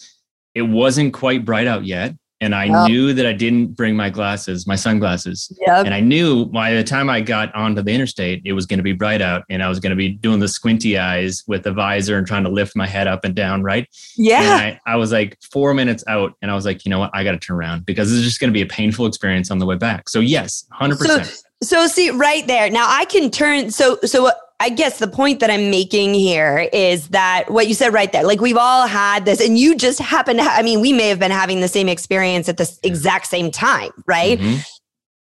it 0.55 0.63
wasn't 0.63 1.13
quite 1.13 1.45
bright 1.45 1.67
out 1.67 1.85
yet 1.85 2.15
and 2.41 2.55
I 2.55 2.69
oh. 2.69 2.87
knew 2.87 3.13
that 3.13 3.25
I 3.25 3.33
didn't 3.33 3.75
bring 3.75 3.95
my 3.95 4.09
glasses, 4.09 4.65
my 4.65 4.75
sunglasses. 4.75 5.51
Yep. 5.65 5.85
And 5.85 5.93
I 5.93 5.99
knew 5.99 6.45
by 6.45 6.73
the 6.73 6.83
time 6.83 7.09
I 7.09 7.21
got 7.21 7.53
onto 7.53 7.81
the 7.81 7.91
interstate, 7.91 8.41
it 8.45 8.53
was 8.53 8.65
going 8.65 8.77
to 8.79 8.83
be 8.83 8.93
bright 8.93 9.21
out, 9.21 9.43
and 9.49 9.61
I 9.61 9.69
was 9.69 9.79
going 9.79 9.91
to 9.91 9.95
be 9.95 10.09
doing 10.09 10.39
the 10.39 10.47
squinty 10.47 10.97
eyes 10.97 11.43
with 11.47 11.63
the 11.63 11.71
visor 11.71 12.17
and 12.17 12.25
trying 12.25 12.43
to 12.43 12.49
lift 12.49 12.75
my 12.75 12.87
head 12.87 13.07
up 13.07 13.25
and 13.25 13.35
down, 13.35 13.63
right? 13.63 13.87
Yeah. 14.15 14.77
I, 14.85 14.93
I, 14.93 14.95
was 14.95 15.11
like 15.11 15.37
four 15.51 15.73
minutes 15.73 16.03
out, 16.07 16.33
and 16.41 16.49
I 16.49 16.55
was 16.55 16.65
like, 16.65 16.85
you 16.85 16.89
know 16.89 16.99
what, 16.99 17.11
I 17.13 17.23
got 17.23 17.31
to 17.31 17.39
turn 17.39 17.57
around 17.57 17.85
because 17.85 18.09
this 18.09 18.19
is 18.19 18.23
just 18.23 18.39
going 18.39 18.49
to 18.49 18.53
be 18.53 18.61
a 18.61 18.67
painful 18.67 19.05
experience 19.05 19.51
on 19.51 19.59
the 19.59 19.65
way 19.65 19.75
back. 19.75 20.09
So 20.09 20.19
yes, 20.19 20.65
hundred 20.71 20.99
so, 20.99 21.17
percent. 21.17 21.43
So 21.61 21.87
see 21.87 22.09
right 22.09 22.47
there. 22.47 22.69
Now 22.69 22.85
I 22.87 23.05
can 23.05 23.29
turn. 23.31 23.71
So 23.71 23.97
so 24.05 24.31
I 24.61 24.69
guess 24.69 24.99
the 24.99 25.07
point 25.07 25.39
that 25.39 25.49
I'm 25.49 25.71
making 25.71 26.13
here 26.13 26.67
is 26.73 27.09
that 27.09 27.49
what 27.49 27.67
you 27.67 27.73
said 27.73 27.93
right 27.93 28.11
there, 28.11 28.23
like 28.23 28.41
we've 28.41 28.57
all 28.57 28.87
had 28.87 29.23
this, 29.23 29.39
and 29.39 29.57
you 29.57 29.75
just 29.75 29.99
happen 29.99 30.37
to, 30.37 30.43
ha- 30.43 30.55
I 30.57 30.63
mean, 30.63 30.81
we 30.81 30.91
may 30.91 31.07
have 31.07 31.19
been 31.19 31.31
having 31.31 31.61
the 31.61 31.69
same 31.69 31.87
experience 31.87 32.49
at 32.49 32.57
the 32.57 32.69
exact 32.83 33.27
same 33.27 33.51
time, 33.51 33.91
right? 34.05 34.37
Mm-hmm. 34.37 34.59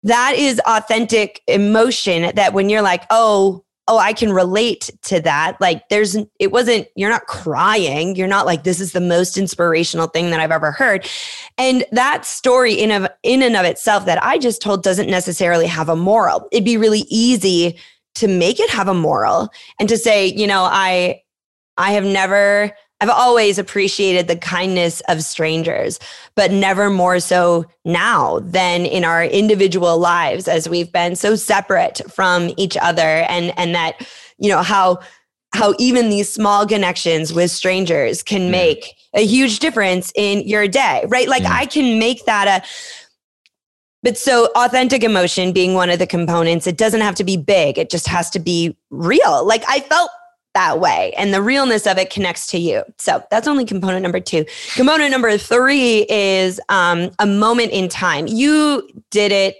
That 0.05 0.35
is 0.37 0.61
authentic 0.67 1.43
emotion 1.49 2.35
that 2.37 2.53
when 2.53 2.69
you're 2.69 2.83
like, 2.83 3.05
oh, 3.11 3.64
oh, 3.88 3.99
I 3.99 4.12
can 4.12 4.33
relate 4.33 4.91
to 5.03 5.21
that. 5.21 5.61
Like 5.61 5.88
there's, 5.88 6.17
it 6.38 6.53
wasn't, 6.53 6.88
you're 6.95 7.11
not 7.11 7.26
crying. 7.26 8.17
You're 8.17 8.29
not 8.29 8.47
like, 8.47 8.64
this 8.64 8.81
is 8.81 8.93
the 8.93 9.00
most 9.00 9.37
inspirational 9.37 10.07
thing 10.07 10.31
that 10.31 10.41
I've 10.41 10.53
ever 10.53 10.71
heard. 10.73 11.07
And 11.59 11.85
that 11.93 12.25
story 12.25 12.73
in 12.73 12.91
of, 12.91 13.09
in 13.23 13.43
and 13.43 13.57
of 13.57 13.67
itself 13.67 14.07
that 14.07 14.23
I 14.23 14.38
just 14.38 14.62
told 14.62 14.83
doesn't 14.83 15.11
necessarily 15.11 15.67
have 15.67 15.88
a 15.88 15.97
moral. 15.97 16.49
It'd 16.50 16.64
be 16.64 16.76
really 16.76 17.05
easy 17.11 17.79
to 18.14 18.28
make 18.28 18.61
it 18.61 18.71
have 18.71 18.88
a 18.88 18.94
moral 18.94 19.49
and 19.78 19.88
to 19.88 19.97
say, 19.97 20.26
you 20.26 20.47
know, 20.47 20.62
I 20.62 21.23
I 21.76 21.92
have 21.92 22.04
never 22.04 22.73
I've 23.00 23.11
always 23.11 23.59
appreciated 23.59 24.28
the 24.28 24.37
kindness 24.37 25.02
of 25.09 25.23
strangers, 25.23 25.99
but 26.37 26.50
never 26.50 26.88
more 26.88 27.21
so 27.21 27.66
now 27.85 28.38
than 28.40 28.87
in 28.87 29.04
our 29.04 29.25
individual 29.25 29.99
lives 29.99 30.49
as 30.49 30.68
we've 30.68 30.92
been 30.92 31.16
so 31.16 31.35
separate 31.35 32.00
from 32.11 32.50
each 32.56 32.76
other 32.76 33.26
and 33.28 33.52
and 33.59 33.75
that 33.75 34.06
you 34.38 34.49
know 34.49 34.62
how 34.62 35.00
how 35.54 35.75
even 35.78 36.09
these 36.09 36.33
small 36.33 36.66
connections 36.66 37.33
with 37.33 37.50
strangers 37.50 38.23
can 38.23 38.49
mm. 38.49 38.52
make 38.52 38.94
a 39.14 39.25
huge 39.25 39.61
difference 39.61 40.12
in 40.16 40.47
your 40.47 40.66
day, 40.66 41.04
right? 41.09 41.28
Like 41.28 41.42
yeah. 41.42 41.54
I 41.54 41.66
can 41.66 41.99
make 41.99 42.25
that 42.25 42.62
a 42.62 42.66
but 44.05 44.19
so 44.19 44.51
authentic 44.55 45.03
emotion 45.03 45.53
being 45.53 45.75
one 45.75 45.91
of 45.91 45.99
the 45.99 46.07
components, 46.07 46.67
it 46.67 46.77
doesn't 46.77 47.01
have 47.01 47.15
to 47.17 47.25
be 47.25 47.37
big. 47.37 47.79
It 47.79 47.91
just 47.91 48.07
has 48.07 48.31
to 48.31 48.39
be 48.39 48.77
real. 48.91 49.45
Like 49.45 49.65
I 49.67 49.81
felt 49.81 50.11
that 50.53 50.79
way 50.79 51.13
and 51.17 51.35
the 51.35 51.43
realness 51.43 51.87
of 51.87 51.99
it 51.99 52.11
connects 52.11 52.47
to 52.49 52.59
you. 52.59 52.85
So 52.99 53.25
that's 53.31 53.49
only 53.49 53.65
component 53.65 54.03
number 54.03 54.21
two. 54.21 54.45
Component 54.77 55.11
number 55.11 55.37
three 55.37 56.07
is 56.09 56.61
um, 56.69 57.11
a 57.19 57.27
moment 57.27 57.73
in 57.73 57.89
time. 57.89 58.29
You 58.29 58.89
did 59.11 59.33
it 59.33 59.57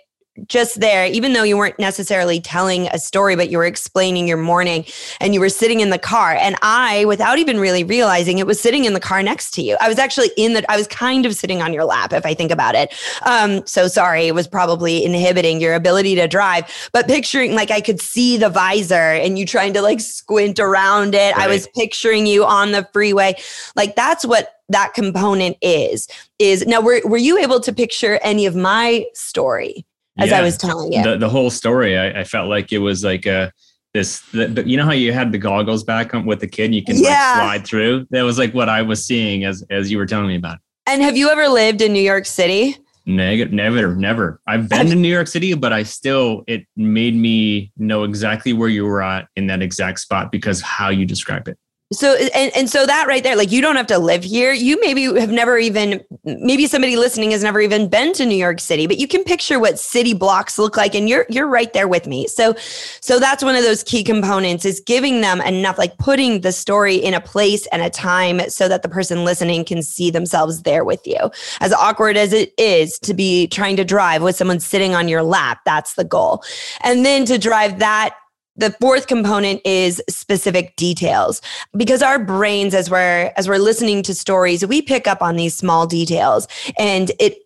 just 0.49 0.81
there, 0.81 1.07
even 1.07 1.33
though 1.33 1.45
you 1.45 1.57
weren't 1.57 1.79
necessarily 1.79 2.41
telling 2.41 2.88
a 2.88 2.99
story, 2.99 3.37
but 3.37 3.50
you 3.50 3.59
were 3.59 3.64
explaining 3.64 4.26
your 4.26 4.37
morning 4.37 4.85
and 5.21 5.33
you 5.33 5.41
were 5.41 5.49
sitting 5.49 5.81
in 5.81 5.91
the 5.91 5.99
car. 5.99 6.35
And 6.35 6.57
I, 6.62 7.05
without 7.05 7.38
even 7.38 7.61
really 7.61 7.85
realizing 7.85 8.38
it, 8.38 8.47
was 8.47 8.61
sitting 8.61 8.85
in 8.85 8.95
the 8.95 9.00
car 9.00 9.23
next 9.23 9.53
to 9.53 9.62
you. 9.62 9.76
I 9.81 9.88
was 9.88 9.99
actually 9.99 10.31
in 10.37 10.55
the, 10.55 10.71
I 10.71 10.76
was 10.76 10.88
kind 10.88 11.25
of 11.25 11.35
sitting 11.35 11.62
on 11.62 11.73
your 11.73 11.85
lap, 11.85 12.12
if 12.12 12.26
I 12.26 12.35
think 12.35 12.50
about 12.50 12.75
it. 12.75 12.93
Um, 13.23 13.64
so 13.67 13.87
sorry, 13.87 14.26
it 14.26 14.35
was 14.35 14.49
probably 14.49 15.05
inhibiting 15.05 15.61
your 15.61 15.75
ability 15.75 16.17
to 16.17 16.26
drive, 16.26 16.64
but 16.93 17.07
picturing 17.07 17.55
like 17.55 17.71
I 17.71 17.81
could 17.81 18.00
see 18.00 18.37
the 18.37 18.50
visor 18.50 18.95
and 18.95 19.38
you 19.38 19.47
trying 19.47 19.73
to 19.75 19.83
like 19.83 20.00
squint 20.00 20.59
around 20.59 21.14
it. 21.14 21.37
Right. 21.37 21.45
I 21.45 21.49
was 21.49 21.69
picturing 21.76 22.26
you 22.26 22.45
on 22.45 22.73
the 22.73 22.88
freeway. 22.93 23.37
Like 23.76 23.95
that's 23.95 24.25
what 24.25 24.50
that 24.71 24.95
component 24.95 25.59
is 25.61 26.09
is 26.38 26.67
now 26.67 26.81
were, 26.81 27.03
were 27.05 27.19
you 27.19 27.38
able 27.38 27.61
to 27.61 27.73
picture 27.73 28.19
any 28.23 28.47
of 28.47 28.57
my 28.57 29.05
story 29.12 29.85
as 30.18 30.30
yeah, 30.30 30.38
I 30.38 30.42
was 30.42 30.56
telling 30.56 30.92
you. 30.92 31.02
The, 31.02 31.18
the 31.18 31.28
whole 31.28 31.50
story, 31.50 31.99
I, 31.99 32.21
I, 32.21 32.25
felt 32.25 32.49
like 32.49 32.73
it 32.73 32.78
was 32.78 33.02
like 33.02 33.26
a 33.26 33.52
this. 33.92 34.21
The, 34.33 34.47
the, 34.47 34.68
you 34.68 34.76
know 34.76 34.85
how 34.85 34.92
you 34.92 35.12
had 35.12 35.33
the 35.33 35.38
goggles 35.38 35.85
back 35.85 36.12
with 36.12 36.40
the 36.40 36.47
kid, 36.47 36.75
you 36.75 36.85
can 36.85 36.97
yeah. 36.97 37.09
like 37.09 37.37
slide 37.37 37.66
through. 37.66 38.06
That 38.11 38.23
was 38.23 38.38
like 38.38 38.54
what 38.54 38.68
I 38.68 38.83
was 38.83 39.04
seeing 39.04 39.44
as 39.44 39.64
as 39.71 39.90
you 39.90 39.99
were 39.99 40.06
telling 40.06 40.28
me 40.28 40.37
about. 40.37 40.56
It. 40.56 40.61
And 40.87 41.02
have 41.02 41.16
you 41.16 41.30
ever 41.30 41.49
lived 41.49 41.80
in 41.83 41.92
New 41.92 42.02
York 42.02 42.26
City? 42.26 42.76
Negative, 43.06 43.52
never, 43.52 43.94
never. 43.94 44.40
I've 44.47 44.68
been 44.68 44.87
to 44.87 44.94
New 44.94 45.09
York 45.09 45.26
City, 45.26 45.52
but 45.52 45.75
I 45.75 45.83
still 45.83 46.42
it 46.47 46.64
made 46.76 47.14
me 47.14 47.71
know 47.76 48.04
exactly 48.04 48.54
where 48.54 48.68
you 48.68 48.87
were 48.87 49.02
at 49.02 49.28
in 49.37 49.47
that 49.49 49.61
exact 49.61 50.00
spot 50.00 50.33
because 50.33 50.62
how 50.62 50.88
you 50.88 51.04
described 51.04 51.49
it. 51.49 51.59
So 51.95 52.15
and, 52.15 52.55
and 52.57 52.71
so 52.71 52.87
that 52.87 53.07
right 53.07 53.23
there, 53.23 53.37
like 53.37 53.53
you 53.53 53.61
don't 53.61 53.77
have 53.77 53.87
to 53.89 53.99
live 53.99 54.25
here. 54.25 54.53
You 54.53 54.81
maybe 54.81 55.05
have 55.21 55.31
never 55.31 55.59
even 55.59 56.05
maybe 56.25 56.67
somebody 56.67 56.97
listening 56.97 57.31
has 57.31 57.43
never 57.43 57.61
even 57.61 57.89
been 57.89 58.13
to 58.15 58.27
New 58.27 58.37
York 58.37 58.61
City, 58.61 58.87
but 58.87 58.99
you 58.99 59.09
can 59.09 59.25
picture 59.25 59.59
what 59.59 59.79
city 59.79 60.15
blocks 60.15 60.59
look 60.59 60.77
like 60.77 60.95
and 60.95 61.09
you're 61.09 61.27
you're 61.29 61.47
right 61.47 61.73
there 61.73 61.89
with 61.89 62.07
me. 62.07 62.27
So 62.27 62.55
so 63.01 63.19
that's 63.19 63.43
one 63.45 63.57
of 63.57 63.63
those 63.63 63.83
key 63.83 64.05
components 64.05 64.65
is 64.65 64.81
giving 64.81 65.21
them 65.21 65.41
enough 65.41 65.79
like 65.79 65.97
putting 65.99 66.41
the 66.41 66.53
story 66.53 66.97
in 66.97 67.15
a 67.15 67.21
place 67.21 67.67
and 67.69 67.83
a 67.83 67.91
time 67.91 68.41
so 68.49 68.69
that 68.69 68.83
the 68.83 68.89
person 68.89 69.25
listening 69.25 69.65
can 69.65 69.83
see 69.83 70.11
themselves 70.11 70.63
there 70.63 70.85
with 70.85 71.07
you. 71.07 71.31
As 71.61 71.73
awkward 71.73 72.17
as 72.17 72.33
it 72.33 72.53
is 72.59 72.99
to 73.01 73.15
be 73.15 73.47
trying 73.49 73.77
to 73.77 73.85
drive 73.85 74.23
with 74.23 74.37
someone 74.37 74.61
sitting 74.61 74.95
on 74.95 75.09
your 75.09 75.23
lap, 75.23 75.61
that's 75.65 75.95
the 75.95 76.05
goal. 76.05 76.43
And 76.83 77.05
then 77.05 77.25
to 77.27 77.39
drive 77.39 77.79
that 77.79 78.17
the 78.56 78.70
fourth 78.80 79.06
component 79.06 79.61
is 79.64 80.02
specific 80.08 80.76
details. 80.76 81.40
Because 81.76 82.02
our 82.02 82.18
brains 82.18 82.75
as 82.75 82.90
we're 82.90 83.32
as 83.37 83.49
we're 83.49 83.58
listening 83.58 84.02
to 84.04 84.14
stories 84.14 84.64
we 84.66 84.82
pick 84.82 85.06
up 85.06 85.23
on 85.23 85.37
these 85.37 85.54
small 85.54 85.87
details 85.87 86.46
and 86.78 87.11
it 87.18 87.38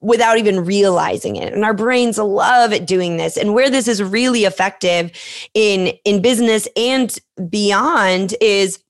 without 0.00 0.38
even 0.38 0.64
realizing 0.64 1.36
it. 1.36 1.52
And 1.52 1.64
our 1.64 1.74
brains 1.74 2.18
love 2.18 2.84
doing 2.84 3.16
this. 3.16 3.36
And 3.36 3.54
where 3.54 3.70
this 3.70 3.88
is 3.88 4.02
really 4.02 4.44
effective 4.44 5.10
in 5.54 5.94
in 6.04 6.22
business 6.22 6.68
and 6.76 7.16
beyond 7.48 8.34
is 8.40 8.82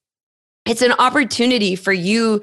it's 0.66 0.82
an 0.82 0.92
opportunity 0.92 1.74
for 1.74 1.92
you 1.92 2.42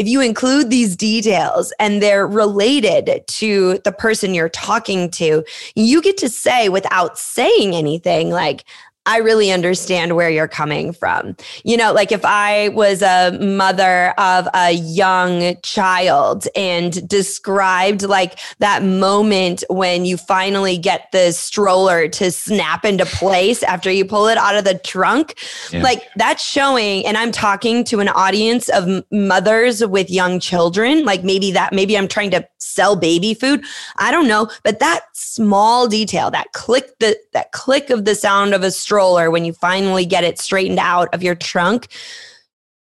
if 0.00 0.08
you 0.08 0.22
include 0.22 0.70
these 0.70 0.96
details 0.96 1.74
and 1.78 2.02
they're 2.02 2.26
related 2.26 3.22
to 3.26 3.78
the 3.84 3.92
person 3.92 4.32
you're 4.32 4.48
talking 4.48 5.10
to, 5.10 5.44
you 5.74 6.00
get 6.00 6.16
to 6.16 6.28
say 6.30 6.70
without 6.70 7.18
saying 7.18 7.74
anything, 7.74 8.30
like, 8.30 8.64
I 9.06 9.16
really 9.16 9.50
understand 9.50 10.14
where 10.14 10.28
you're 10.28 10.46
coming 10.46 10.92
from. 10.92 11.34
You 11.64 11.78
know, 11.78 11.92
like 11.92 12.12
if 12.12 12.22
I 12.22 12.68
was 12.68 13.00
a 13.00 13.36
mother 13.40 14.10
of 14.18 14.46
a 14.54 14.72
young 14.72 15.56
child 15.62 16.46
and 16.54 17.08
described 17.08 18.02
like 18.02 18.38
that 18.58 18.82
moment 18.82 19.64
when 19.70 20.04
you 20.04 20.18
finally 20.18 20.76
get 20.76 21.10
the 21.12 21.32
stroller 21.32 22.08
to 22.08 22.30
snap 22.30 22.84
into 22.84 23.06
place 23.06 23.62
after 23.62 23.90
you 23.90 24.04
pull 24.04 24.28
it 24.28 24.36
out 24.36 24.54
of 24.54 24.64
the 24.64 24.78
trunk, 24.78 25.34
yeah. 25.72 25.82
like 25.82 26.06
that's 26.16 26.44
showing. 26.44 27.06
And 27.06 27.16
I'm 27.16 27.32
talking 27.32 27.84
to 27.84 28.00
an 28.00 28.08
audience 28.08 28.68
of 28.68 29.02
mothers 29.10 29.84
with 29.84 30.10
young 30.10 30.40
children. 30.40 31.06
Like 31.06 31.24
maybe 31.24 31.52
that, 31.52 31.72
maybe 31.72 31.96
I'm 31.96 32.08
trying 32.08 32.32
to 32.32 32.46
sell 32.58 32.96
baby 32.96 33.32
food. 33.32 33.64
I 33.96 34.10
don't 34.10 34.28
know. 34.28 34.50
But 34.62 34.78
that 34.80 35.04
small 35.14 35.88
detail, 35.88 36.30
that 36.32 36.52
click, 36.52 36.98
the, 36.98 37.18
that 37.32 37.52
click 37.52 37.88
of 37.88 38.04
the 38.04 38.14
sound 38.14 38.52
of 38.52 38.62
a 38.62 38.70
stroller 38.70 38.89
when 39.30 39.44
you 39.44 39.52
finally 39.52 40.04
get 40.04 40.24
it 40.24 40.38
straightened 40.38 40.78
out 40.78 41.12
of 41.14 41.22
your 41.22 41.34
trunk 41.34 41.88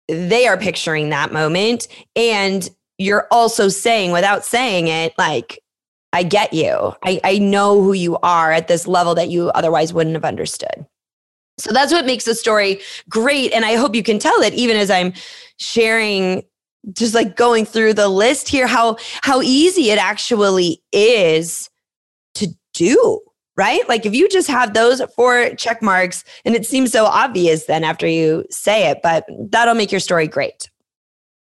they 0.07 0.47
are 0.47 0.57
picturing 0.57 1.09
that 1.09 1.33
moment. 1.33 1.87
And 2.15 2.69
you're 2.97 3.27
also 3.31 3.67
saying 3.69 4.11
without 4.11 4.45
saying 4.45 4.87
it 4.87 5.13
like 5.17 5.59
i 6.13 6.23
get 6.23 6.53
you. 6.53 6.93
I, 7.03 7.19
I 7.23 7.37
know 7.37 7.81
who 7.81 7.93
you 7.93 8.17
are 8.17 8.51
at 8.51 8.67
this 8.67 8.87
level 8.87 9.13
that 9.15 9.29
you 9.29 9.49
otherwise 9.49 9.93
wouldn't 9.93 10.15
have 10.15 10.25
understood. 10.25 10.85
So 11.59 11.71
that's 11.71 11.91
what 11.91 12.05
makes 12.05 12.25
the 12.25 12.35
story 12.35 12.79
great. 13.09 13.51
And 13.51 13.65
i 13.65 13.75
hope 13.75 13.95
you 13.95 14.03
can 14.03 14.19
tell 14.19 14.41
it 14.41 14.53
even 14.53 14.77
as 14.77 14.89
i'm 14.89 15.13
sharing 15.57 16.43
just 16.93 17.13
like 17.13 17.35
going 17.35 17.65
through 17.65 17.93
the 17.93 18.07
list 18.07 18.47
here 18.47 18.67
how 18.67 18.97
how 19.21 19.41
easy 19.41 19.91
it 19.91 19.99
actually 19.99 20.81
is 20.93 21.69
to 22.35 22.47
do 22.73 23.19
right 23.57 23.87
like 23.89 24.05
if 24.05 24.15
you 24.15 24.29
just 24.29 24.47
have 24.47 24.73
those 24.73 25.01
four 25.15 25.49
check 25.55 25.81
marks 25.81 26.23
and 26.45 26.55
it 26.55 26.65
seems 26.65 26.91
so 26.91 27.05
obvious 27.05 27.65
then 27.65 27.83
after 27.83 28.07
you 28.07 28.45
say 28.49 28.89
it 28.89 28.99
but 29.03 29.25
that'll 29.49 29.75
make 29.75 29.91
your 29.91 29.99
story 29.99 30.27
great 30.27 30.69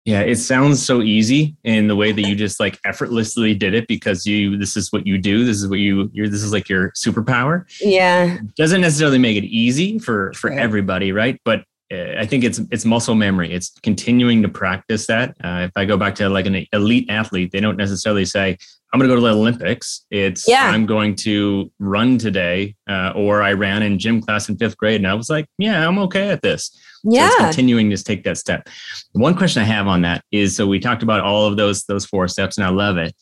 yeah, 0.09 0.21
it 0.21 0.37
sounds 0.37 0.83
so 0.83 1.03
easy 1.03 1.55
in 1.63 1.87
the 1.87 1.95
way 1.95 2.11
that 2.11 2.23
you 2.23 2.33
just 2.33 2.59
like 2.59 2.79
effortlessly 2.83 3.53
did 3.53 3.75
it 3.75 3.87
because 3.87 4.25
you 4.25 4.57
this 4.57 4.75
is 4.75 4.91
what 4.91 5.05
you 5.05 5.19
do. 5.19 5.45
This 5.45 5.57
is 5.57 5.67
what 5.67 5.77
you 5.77 6.09
you're 6.13 6.27
this 6.27 6.41
is 6.41 6.51
like 6.51 6.67
your 6.67 6.89
superpower. 6.91 7.65
Yeah. 7.79 8.39
Doesn't 8.55 8.81
necessarily 8.81 9.19
make 9.19 9.37
it 9.37 9.45
easy 9.45 9.99
for 9.99 10.33
for 10.33 10.51
everybody, 10.51 11.11
right? 11.11 11.39
But 11.45 11.63
uh, 11.91 12.15
I 12.17 12.25
think 12.25 12.43
it's 12.43 12.59
it's 12.71 12.85
muscle 12.85 13.13
memory. 13.13 13.53
It's 13.53 13.69
continuing 13.83 14.41
to 14.41 14.49
practice 14.49 15.05
that. 15.05 15.35
Uh, 15.43 15.67
if 15.67 15.71
I 15.75 15.85
go 15.85 15.95
back 15.95 16.15
to 16.15 16.29
like 16.29 16.47
an 16.47 16.65
elite 16.73 17.07
athlete, 17.09 17.51
they 17.51 17.59
don't 17.59 17.77
necessarily 17.77 18.25
say, 18.25 18.57
"I'm 18.91 18.99
going 18.99 19.09
to 19.09 19.15
go 19.15 19.19
to 19.19 19.27
the 19.27 19.33
Olympics." 19.33 20.05
It's 20.11 20.47
yeah. 20.47 20.69
I'm 20.69 20.85
going 20.85 21.15
to 21.17 21.71
run 21.79 22.17
today, 22.17 22.75
uh, 22.89 23.13
or 23.15 23.41
I 23.41 23.53
ran 23.53 23.83
in 23.83 23.99
gym 23.99 24.21
class 24.21 24.49
in 24.49 24.57
fifth 24.57 24.77
grade, 24.77 25.01
and 25.01 25.07
I 25.07 25.13
was 25.13 25.29
like, 25.29 25.47
"Yeah, 25.57 25.87
I'm 25.87 25.99
okay 25.99 26.29
at 26.29 26.41
this." 26.41 26.71
Yeah. 27.03 27.29
So 27.29 27.43
continuing 27.45 27.89
to 27.89 28.03
take 28.03 28.23
that 28.23 28.37
step. 28.37 28.67
One 29.13 29.35
question 29.35 29.61
I 29.61 29.65
have 29.65 29.87
on 29.87 30.01
that 30.01 30.23
is 30.31 30.55
so 30.55 30.67
we 30.67 30.79
talked 30.79 31.03
about 31.03 31.21
all 31.21 31.45
of 31.45 31.57
those 31.57 31.85
those 31.85 32.05
four 32.05 32.27
steps 32.27 32.57
and 32.57 32.65
I 32.65 32.69
love 32.69 32.97
it. 32.97 33.15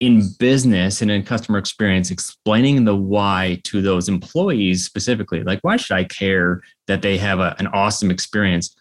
In 0.00 0.22
business 0.38 1.00
and 1.00 1.10
in 1.10 1.22
customer 1.22 1.56
experience, 1.56 2.10
explaining 2.10 2.84
the 2.84 2.94
why 2.94 3.60
to 3.64 3.80
those 3.80 4.10
employees 4.10 4.84
specifically, 4.84 5.42
like 5.42 5.60
why 5.62 5.78
should 5.78 5.94
I 5.94 6.04
care 6.04 6.62
that 6.86 7.00
they 7.00 7.16
have 7.16 7.40
a, 7.40 7.56
an 7.58 7.66
awesome 7.68 8.10
experience? 8.10 8.74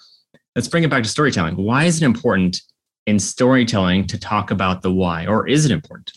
Let's 0.55 0.67
bring 0.67 0.83
it 0.83 0.89
back 0.89 1.03
to 1.03 1.09
storytelling. 1.09 1.55
Why 1.55 1.85
is 1.85 2.01
it 2.01 2.05
important 2.05 2.61
in 3.05 3.19
storytelling 3.19 4.07
to 4.07 4.19
talk 4.19 4.51
about 4.51 4.81
the 4.81 4.91
why, 4.91 5.25
or 5.25 5.47
is 5.47 5.65
it 5.65 5.71
important? 5.71 6.13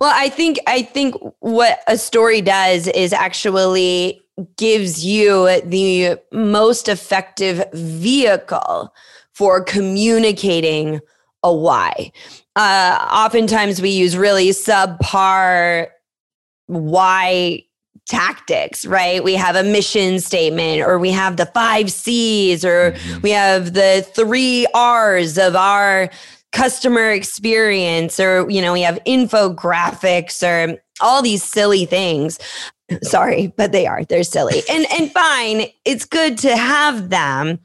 Well, 0.00 0.12
I 0.14 0.28
think 0.28 0.58
I 0.66 0.82
think 0.82 1.14
what 1.40 1.80
a 1.86 1.98
story 1.98 2.40
does 2.40 2.88
is 2.88 3.12
actually 3.12 4.22
gives 4.56 5.04
you 5.04 5.60
the 5.62 6.18
most 6.32 6.88
effective 6.88 7.64
vehicle 7.72 8.92
for 9.32 9.62
communicating 9.62 11.00
a 11.42 11.54
why. 11.54 12.10
Uh, 12.54 13.06
oftentimes, 13.12 13.82
we 13.82 13.90
use 13.90 14.16
really 14.16 14.48
subpar 14.50 15.88
why 16.66 17.62
tactics, 18.06 18.86
right? 18.86 19.22
We 19.22 19.34
have 19.34 19.56
a 19.56 19.62
mission 19.62 20.20
statement, 20.20 20.82
or 20.82 20.98
we 20.98 21.10
have 21.10 21.36
the 21.36 21.46
five 21.46 21.90
C's, 21.90 22.64
or 22.64 22.92
mm-hmm. 22.92 23.20
we 23.20 23.30
have 23.30 23.74
the 23.74 24.06
three 24.14 24.66
R's 24.74 25.38
of 25.38 25.56
our 25.56 26.10
customer 26.52 27.10
experience, 27.10 28.18
or, 28.18 28.48
you 28.48 28.62
know, 28.62 28.72
we 28.72 28.82
have 28.82 28.98
infographics 29.06 30.42
or 30.42 30.78
all 31.00 31.20
these 31.20 31.42
silly 31.42 31.84
things. 31.84 32.38
Sorry, 33.02 33.48
but 33.56 33.72
they 33.72 33.86
are. 33.86 34.04
They're 34.04 34.22
silly. 34.22 34.62
And 34.70 34.86
and 34.92 35.10
fine, 35.12 35.66
it's 35.84 36.04
good 36.04 36.38
to 36.38 36.56
have 36.56 37.10
them. 37.10 37.58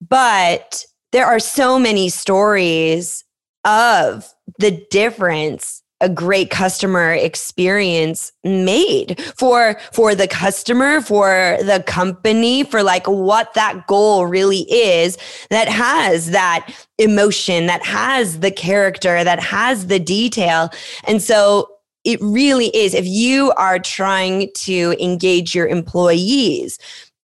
But 0.00 0.84
there 1.12 1.26
are 1.26 1.38
so 1.38 1.78
many 1.78 2.08
stories 2.08 3.24
of 3.64 4.32
the 4.58 4.84
difference 4.90 5.81
a 6.02 6.08
great 6.08 6.50
customer 6.50 7.12
experience 7.12 8.32
made 8.44 9.18
for 9.36 9.80
for 9.92 10.14
the 10.14 10.28
customer 10.28 11.00
for 11.00 11.56
the 11.62 11.82
company 11.86 12.64
for 12.64 12.82
like 12.82 13.06
what 13.06 13.54
that 13.54 13.86
goal 13.86 14.26
really 14.26 14.70
is 14.70 15.16
that 15.48 15.68
has 15.68 16.32
that 16.32 16.70
emotion 16.98 17.66
that 17.66 17.82
has 17.82 18.40
the 18.40 18.50
character 18.50 19.24
that 19.24 19.40
has 19.40 19.86
the 19.86 19.98
detail 19.98 20.68
and 21.06 21.22
so 21.22 21.68
it 22.04 22.20
really 22.20 22.74
is. 22.76 22.94
If 22.94 23.06
you 23.06 23.52
are 23.52 23.78
trying 23.78 24.50
to 24.54 24.96
engage 25.00 25.54
your 25.54 25.68
employees 25.68 26.78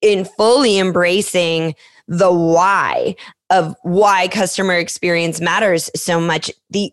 in 0.00 0.25
fully 0.25 0.78
embracing 0.78 1.75
the 2.09 2.33
why 2.33 3.16
of 3.50 3.75
why 3.83 4.28
customer 4.28 4.75
experience 4.75 5.40
matters 5.40 5.90
so 5.95 6.21
much, 6.21 6.50
the 6.71 6.93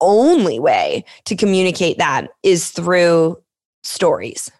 only 0.00 0.58
way 0.58 1.04
to 1.24 1.36
communicate 1.36 1.98
that 1.98 2.28
is 2.42 2.70
through 2.70 3.42
stories. 3.82 4.50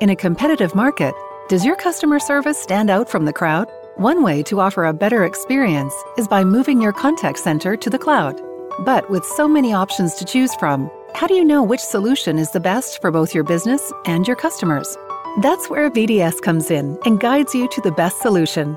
In 0.00 0.10
a 0.10 0.16
competitive 0.16 0.74
market, 0.74 1.14
does 1.48 1.64
your 1.64 1.76
customer 1.76 2.18
service 2.18 2.58
stand 2.58 2.90
out 2.90 3.08
from 3.08 3.24
the 3.24 3.32
crowd? 3.32 3.70
One 3.96 4.22
way 4.22 4.42
to 4.42 4.60
offer 4.60 4.84
a 4.84 4.92
better 4.92 5.24
experience 5.24 5.94
is 6.18 6.28
by 6.28 6.44
moving 6.44 6.82
your 6.82 6.92
contact 6.92 7.38
center 7.38 7.76
to 7.76 7.88
the 7.88 7.98
cloud. 7.98 8.40
But 8.84 9.08
with 9.08 9.24
so 9.24 9.48
many 9.48 9.72
options 9.72 10.14
to 10.16 10.24
choose 10.26 10.54
from, 10.56 10.90
how 11.14 11.26
do 11.26 11.32
you 11.32 11.44
know 11.44 11.62
which 11.62 11.80
solution 11.80 12.38
is 12.38 12.50
the 12.50 12.60
best 12.60 13.00
for 13.00 13.10
both 13.10 13.34
your 13.34 13.44
business 13.44 13.90
and 14.04 14.26
your 14.26 14.36
customers? 14.36 14.98
That's 15.40 15.70
where 15.70 15.90
VDS 15.90 16.42
comes 16.42 16.70
in 16.70 16.98
and 17.06 17.20
guides 17.20 17.54
you 17.54 17.68
to 17.68 17.80
the 17.80 17.92
best 17.92 18.20
solution. 18.20 18.76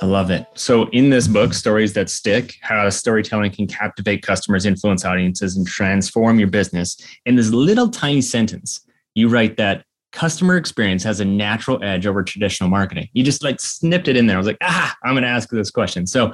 I 0.00 0.06
love 0.06 0.30
it. 0.30 0.46
So, 0.54 0.88
in 0.90 1.10
this 1.10 1.26
book, 1.26 1.52
Stories 1.52 1.92
That 1.94 2.08
Stick 2.08 2.56
How 2.60 2.88
Storytelling 2.88 3.50
Can 3.50 3.66
Captivate 3.66 4.22
Customers, 4.22 4.64
Influence 4.64 5.04
Audiences, 5.04 5.56
and 5.56 5.66
Transform 5.66 6.38
Your 6.38 6.48
Business, 6.48 6.96
in 7.26 7.34
this 7.34 7.50
little 7.50 7.90
tiny 7.90 8.20
sentence, 8.20 8.80
you 9.14 9.28
write 9.28 9.56
that 9.56 9.84
customer 10.12 10.56
experience 10.56 11.02
has 11.02 11.20
a 11.20 11.24
natural 11.24 11.82
edge 11.82 12.06
over 12.06 12.22
traditional 12.22 12.70
marketing. 12.70 13.08
You 13.12 13.24
just 13.24 13.42
like 13.42 13.60
snipped 13.60 14.08
it 14.08 14.16
in 14.16 14.26
there. 14.26 14.36
I 14.36 14.38
was 14.38 14.46
like, 14.46 14.58
ah, 14.62 14.96
I'm 15.04 15.14
going 15.14 15.24
to 15.24 15.28
ask 15.28 15.50
this 15.50 15.70
question. 15.70 16.06
So, 16.06 16.32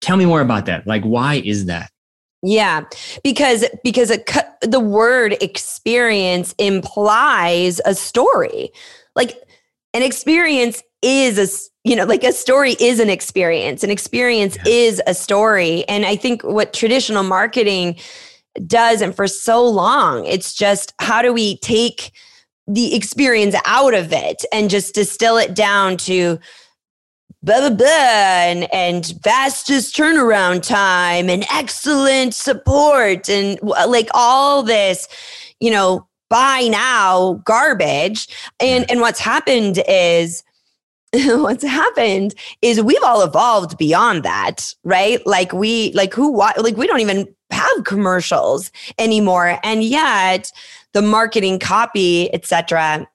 tell 0.00 0.16
me 0.16 0.24
more 0.24 0.40
about 0.40 0.66
that. 0.66 0.86
Like, 0.86 1.02
why 1.02 1.42
is 1.44 1.66
that? 1.66 1.90
Yeah, 2.42 2.82
because 3.24 3.64
because 3.82 4.10
a, 4.10 4.22
the 4.60 4.80
word 4.80 5.36
experience 5.40 6.54
implies 6.58 7.80
a 7.86 7.94
story. 7.94 8.70
Like 9.16 9.36
an 9.94 10.02
experience 10.02 10.82
is 11.04 11.38
a 11.38 11.88
you 11.88 11.94
know 11.94 12.04
like 12.04 12.24
a 12.24 12.32
story 12.32 12.76
is 12.80 12.98
an 12.98 13.10
experience. 13.10 13.84
An 13.84 13.90
experience 13.90 14.56
yeah. 14.64 14.72
is 14.72 15.02
a 15.06 15.14
story. 15.14 15.86
And 15.88 16.04
I 16.04 16.16
think 16.16 16.42
what 16.42 16.72
traditional 16.72 17.22
marketing 17.22 17.96
does 18.66 19.02
and 19.02 19.14
for 19.14 19.26
so 19.26 19.66
long 19.66 20.24
it's 20.26 20.54
just 20.54 20.94
how 21.00 21.20
do 21.20 21.32
we 21.32 21.58
take 21.58 22.12
the 22.66 22.94
experience 22.94 23.54
out 23.66 23.94
of 23.94 24.12
it 24.12 24.44
and 24.52 24.70
just 24.70 24.94
distill 24.94 25.36
it 25.36 25.54
down 25.54 25.96
to 25.96 26.38
blah 27.42 27.60
blah 27.60 27.70
blah 27.70 27.86
and, 27.86 28.72
and 28.72 29.14
fastest 29.22 29.94
turnaround 29.94 30.62
time 30.62 31.28
and 31.28 31.44
excellent 31.52 32.34
support 32.34 33.28
and 33.28 33.58
uh, 33.62 33.86
like 33.88 34.08
all 34.14 34.62
this 34.62 35.08
you 35.60 35.70
know 35.70 36.06
buy 36.30 36.68
now 36.70 37.34
garbage 37.44 38.28
and 38.60 38.88
and 38.90 39.00
what's 39.00 39.20
happened 39.20 39.82
is 39.88 40.42
what's 41.40 41.62
happened 41.62 42.34
is 42.60 42.80
we've 42.80 43.02
all 43.04 43.22
evolved 43.22 43.78
beyond 43.78 44.24
that 44.24 44.74
right? 44.84 45.24
Like 45.26 45.52
we 45.52 45.92
like 45.92 46.12
who 46.12 46.36
like 46.36 46.76
we 46.76 46.86
don't 46.86 47.00
even 47.00 47.32
have 47.50 47.84
commercials 47.84 48.72
anymore. 48.98 49.58
And 49.62 49.84
yet 49.84 50.50
the 50.92 51.02
marketing 51.02 51.58
copy 51.58 52.32
etc 52.34 53.06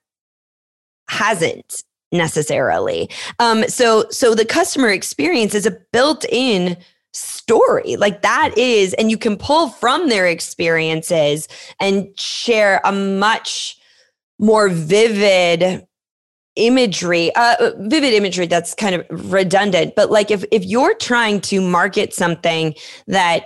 hasn't 1.09 1.83
necessarily. 2.11 3.09
Um, 3.39 3.67
so 3.67 4.05
so 4.09 4.33
the 4.33 4.45
customer 4.45 4.89
experience 4.89 5.53
is 5.53 5.65
a 5.65 5.77
built-in 5.91 6.77
story. 7.11 7.97
Like 7.97 8.21
that 8.21 8.57
is 8.57 8.93
and 8.93 9.11
you 9.11 9.17
can 9.17 9.35
pull 9.35 9.69
from 9.69 10.07
their 10.09 10.27
experiences 10.27 11.47
and 11.79 12.07
share 12.17 12.81
a 12.85 12.91
much 12.91 13.77
more 14.39 14.69
vivid 14.69 15.85
imagery 16.59 17.33
uh, 17.35 17.71
vivid 17.79 18.13
imagery 18.13 18.45
that's 18.45 18.73
kind 18.75 18.95
of 18.95 19.05
redundant 19.31 19.95
but 19.95 20.11
like 20.11 20.29
if 20.29 20.43
if 20.51 20.63
you're 20.65 20.95
trying 20.95 21.39
to 21.41 21.61
market 21.61 22.13
something 22.13 22.75
that 23.07 23.45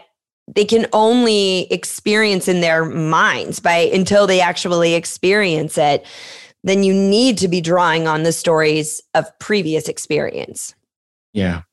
they 0.54 0.65
can 0.65 0.86
only 0.91 1.71
experience 1.71 2.47
in 2.47 2.60
their 2.60 2.84
minds 2.84 3.60
by 3.60 3.78
until 3.93 4.28
they 4.28 4.41
actually 4.41 4.93
experience 4.95 5.78
it 5.78 6.06
then 6.63 6.84
you 6.84 6.93
need 6.93 7.38
to 7.38 7.47
be 7.47 7.62
drawing 7.62 8.08
on 8.08 8.23
the 8.23 8.32
stories 8.32 9.02
of 9.13 9.28
previous 9.38 9.89
experience. 9.89 10.73
Yeah 11.34 11.63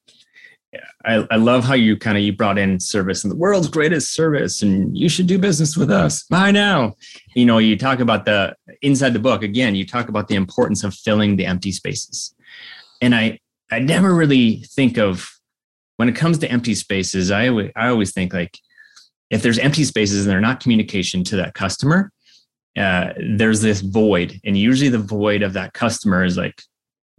I, 1.05 1.27
I 1.31 1.37
love 1.37 1.65
how 1.65 1.75
you 1.75 1.97
kind 1.97 2.19
of 2.19 2.23
you 2.25 2.33
brought 2.33 2.59
in 2.59 2.79
service 2.79 3.25
and 3.25 3.31
the 3.31 3.37
world's 3.37 3.69
greatest 3.69 4.13
service 4.13 4.63
and 4.63 4.97
you 4.97 5.09
should 5.09 5.27
do 5.27 5.39
business 5.39 5.77
with 5.77 5.91
us. 5.91 6.25
Buy 6.25 6.51
now 6.51 6.95
you 7.35 7.47
know 7.47 7.59
you 7.59 7.77
talk 7.77 8.01
about 8.01 8.25
the 8.25 8.55
inside 8.83 9.13
the 9.13 9.19
book 9.19 9.43
again 9.43 9.75
you 9.75 9.87
talk 9.87 10.09
about 10.09 10.29
the 10.29 10.35
importance 10.35 10.85
of 10.85 10.95
filling 10.95 11.37
the 11.37 11.47
empty 11.47 11.73
spaces. 11.73 12.35
And 13.01 13.15
i 13.15 13.39
i 13.71 13.79
never 13.79 14.15
really 14.15 14.65
think 14.75 14.99
of 14.99 15.31
when 15.97 16.09
it 16.09 16.17
comes 16.17 16.39
to 16.39 16.51
empty 16.51 16.75
spaces 16.75 17.31
i 17.31 17.49
always, 17.49 17.71
i 17.77 17.89
always 17.89 18.13
think 18.13 18.33
like 18.33 18.59
if 19.31 19.43
there's 19.43 19.59
empty 19.59 19.85
spaces 19.85 20.25
and 20.25 20.31
they're 20.31 20.41
not 20.41 20.61
communication 20.61 21.23
to 21.25 21.37
that 21.37 21.55
customer 21.55 22.13
uh, 22.77 23.13
there's 23.37 23.61
this 23.61 23.81
void. 23.81 24.41
And 24.45 24.57
usually 24.57 24.91
the 24.91 24.99
void 24.99 25.43
of 25.43 25.55
that 25.55 25.73
customer 25.73 26.25
is 26.25 26.37
like 26.37 26.63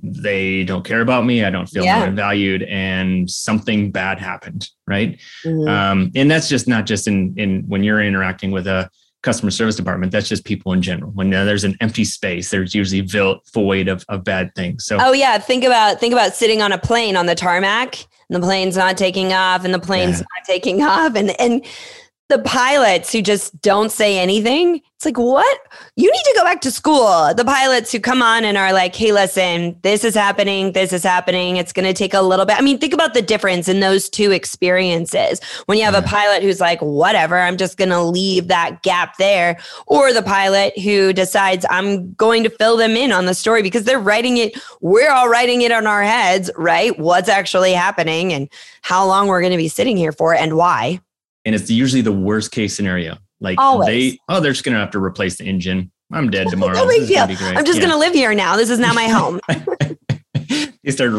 they 0.04 0.64
don't 0.64 0.84
care 0.84 1.02
about 1.02 1.26
me. 1.26 1.44
I 1.44 1.50
don't 1.50 1.68
feel 1.68 1.84
yeah. 1.84 2.10
valued, 2.10 2.64
and 2.64 3.30
something 3.30 3.92
bad 3.92 4.20
happened, 4.20 4.70
right? 4.88 5.20
Mm-hmm. 5.46 5.68
Um, 5.68 6.12
and 6.16 6.30
that's 6.30 6.50
just 6.50 6.68
not 6.68 6.86
just 6.86 7.08
in 7.08 7.34
in 7.38 7.64
when 7.68 7.84
you're 7.84 8.02
interacting 8.02 8.52
with 8.52 8.68
a 8.68 8.90
customer 9.22 9.52
service 9.52 9.76
department. 9.76 10.12
That's 10.12 10.28
just 10.28 10.46
people 10.46 10.74
in 10.74 10.82
general. 10.82 11.12
When 11.12 11.30
there's 11.30 11.64
an 11.64 11.78
empty 11.82 12.04
space, 12.04 12.50
there's 12.50 12.74
usually 12.74 13.08
void 13.54 13.88
of, 13.88 14.04
of 14.10 14.24
bad 14.24 14.54
things. 14.56 14.86
So, 14.86 14.98
oh 15.00 15.14
yeah, 15.14 15.38
think 15.38 15.64
about 15.64 16.00
think 16.00 16.14
about 16.14 16.34
sitting 16.34 16.62
on 16.62 16.72
a 16.72 16.78
plane 16.78 17.16
on 17.16 17.26
the 17.26 17.36
tarmac, 17.36 17.96
and 18.30 18.36
the 18.36 18.46
plane's 18.46 18.78
not 18.78 18.98
taking 18.98 19.34
off, 19.34 19.64
and 19.64 19.74
the 19.74 19.80
plane's 19.80 20.20
yeah. 20.20 20.26
not 20.38 20.46
taking 20.46 20.82
off, 20.82 21.16
and 21.16 21.40
and 21.40 21.66
the 22.32 22.40
pilots 22.40 23.12
who 23.12 23.22
just 23.22 23.62
don't 23.62 23.92
say 23.92 24.18
anything. 24.18 24.82
It's 24.96 25.04
like, 25.04 25.18
what? 25.18 25.60
You 25.98 26.10
need 26.10 26.24
to 26.24 26.34
go 26.38 26.46
back 26.46 26.62
to 26.62 26.72
school. 26.72 27.34
The 27.34 27.44
pilots 27.44 27.92
who 27.92 28.00
come 28.00 28.22
on 28.22 28.46
and 28.46 28.58
are 28.58 28.72
like, 28.72 28.96
hey, 28.96 29.12
listen, 29.12 29.78
this 29.82 30.06
is 30.06 30.16
happening. 30.16 30.72
This 30.72 30.94
is 30.94 31.04
happening. 31.04 31.58
It's 31.58 31.74
going 31.74 31.88
to 31.88 31.94
take 31.94 32.14
a 32.14 32.22
little 32.22 32.46
bit. 32.46 32.58
I 32.58 32.62
mean, 32.62 32.78
think 32.78 32.94
about 32.94 33.14
the 33.14 33.22
difference 33.22 33.68
in 33.68 33.82
those 33.82 34.08
two 34.08 34.32
experiences. 34.32 35.42
When 35.66 35.78
you 35.78 35.84
have 35.84 35.94
a 35.94 36.08
pilot 36.08 36.42
who's 36.42 36.62
like, 36.62 36.80
whatever, 36.80 37.38
I'm 37.38 37.58
just 37.58 37.78
going 37.78 37.90
to 37.90 38.02
leave 38.02 38.48
that 38.48 38.82
gap 38.82 39.18
there, 39.18 39.58
or 39.88 40.14
the 40.14 40.24
pilot 40.24 40.78
who 40.80 41.12
decides, 41.12 41.66
I'm 41.70 42.14
going 42.14 42.44
to 42.44 42.50
fill 42.50 42.78
them 42.78 42.92
in 42.92 43.12
on 43.12 43.26
the 43.26 43.34
story 43.34 43.62
because 43.62 43.84
they're 43.84 44.00
writing 44.00 44.38
it. 44.38 44.58
We're 44.80 45.12
all 45.12 45.28
writing 45.28 45.64
it 45.64 45.74
on 45.74 45.86
our 45.86 46.04
heads, 46.04 46.50
right? 46.56 46.98
What's 46.98 47.28
actually 47.28 47.74
happening 47.74 48.32
and 48.32 48.48
how 48.84 49.06
long 49.06 49.28
we're 49.28 49.42
going 49.42 49.52
to 49.52 49.58
be 49.58 49.68
sitting 49.68 49.98
here 49.98 50.14
for 50.14 50.34
and 50.34 50.56
why 50.56 51.02
and 51.46 51.56
it's 51.56 51.70
usually 51.70 52.02
the 52.02 52.12
worst 52.12 52.52
case 52.52 52.76
scenario. 52.76 53.18
Like 53.40 53.60
Always. 53.60 53.88
they, 53.88 54.20
oh, 54.30 54.40
they're 54.40 54.52
just 54.52 54.64
gonna 54.64 54.80
have 54.80 54.92
to 54.92 55.04
replace 55.04 55.38
the 55.38 55.46
engine. 55.46 55.92
I'm 56.12 56.30
dead 56.30 56.48
tomorrow. 56.50 56.74
no 56.74 56.88
big 56.88 57.08
deal. 57.08 57.24
I'm 57.24 57.66
just 57.66 57.80
yeah. 57.80 57.88
gonna 57.88 57.98
live 57.98 58.14
here 58.14 58.34
now. 58.34 58.56
This 58.56 58.70
is 58.70 58.80
now 58.80 58.94
my 58.94 59.08
home. 59.08 59.40
they 60.84 60.92
start 60.92 61.14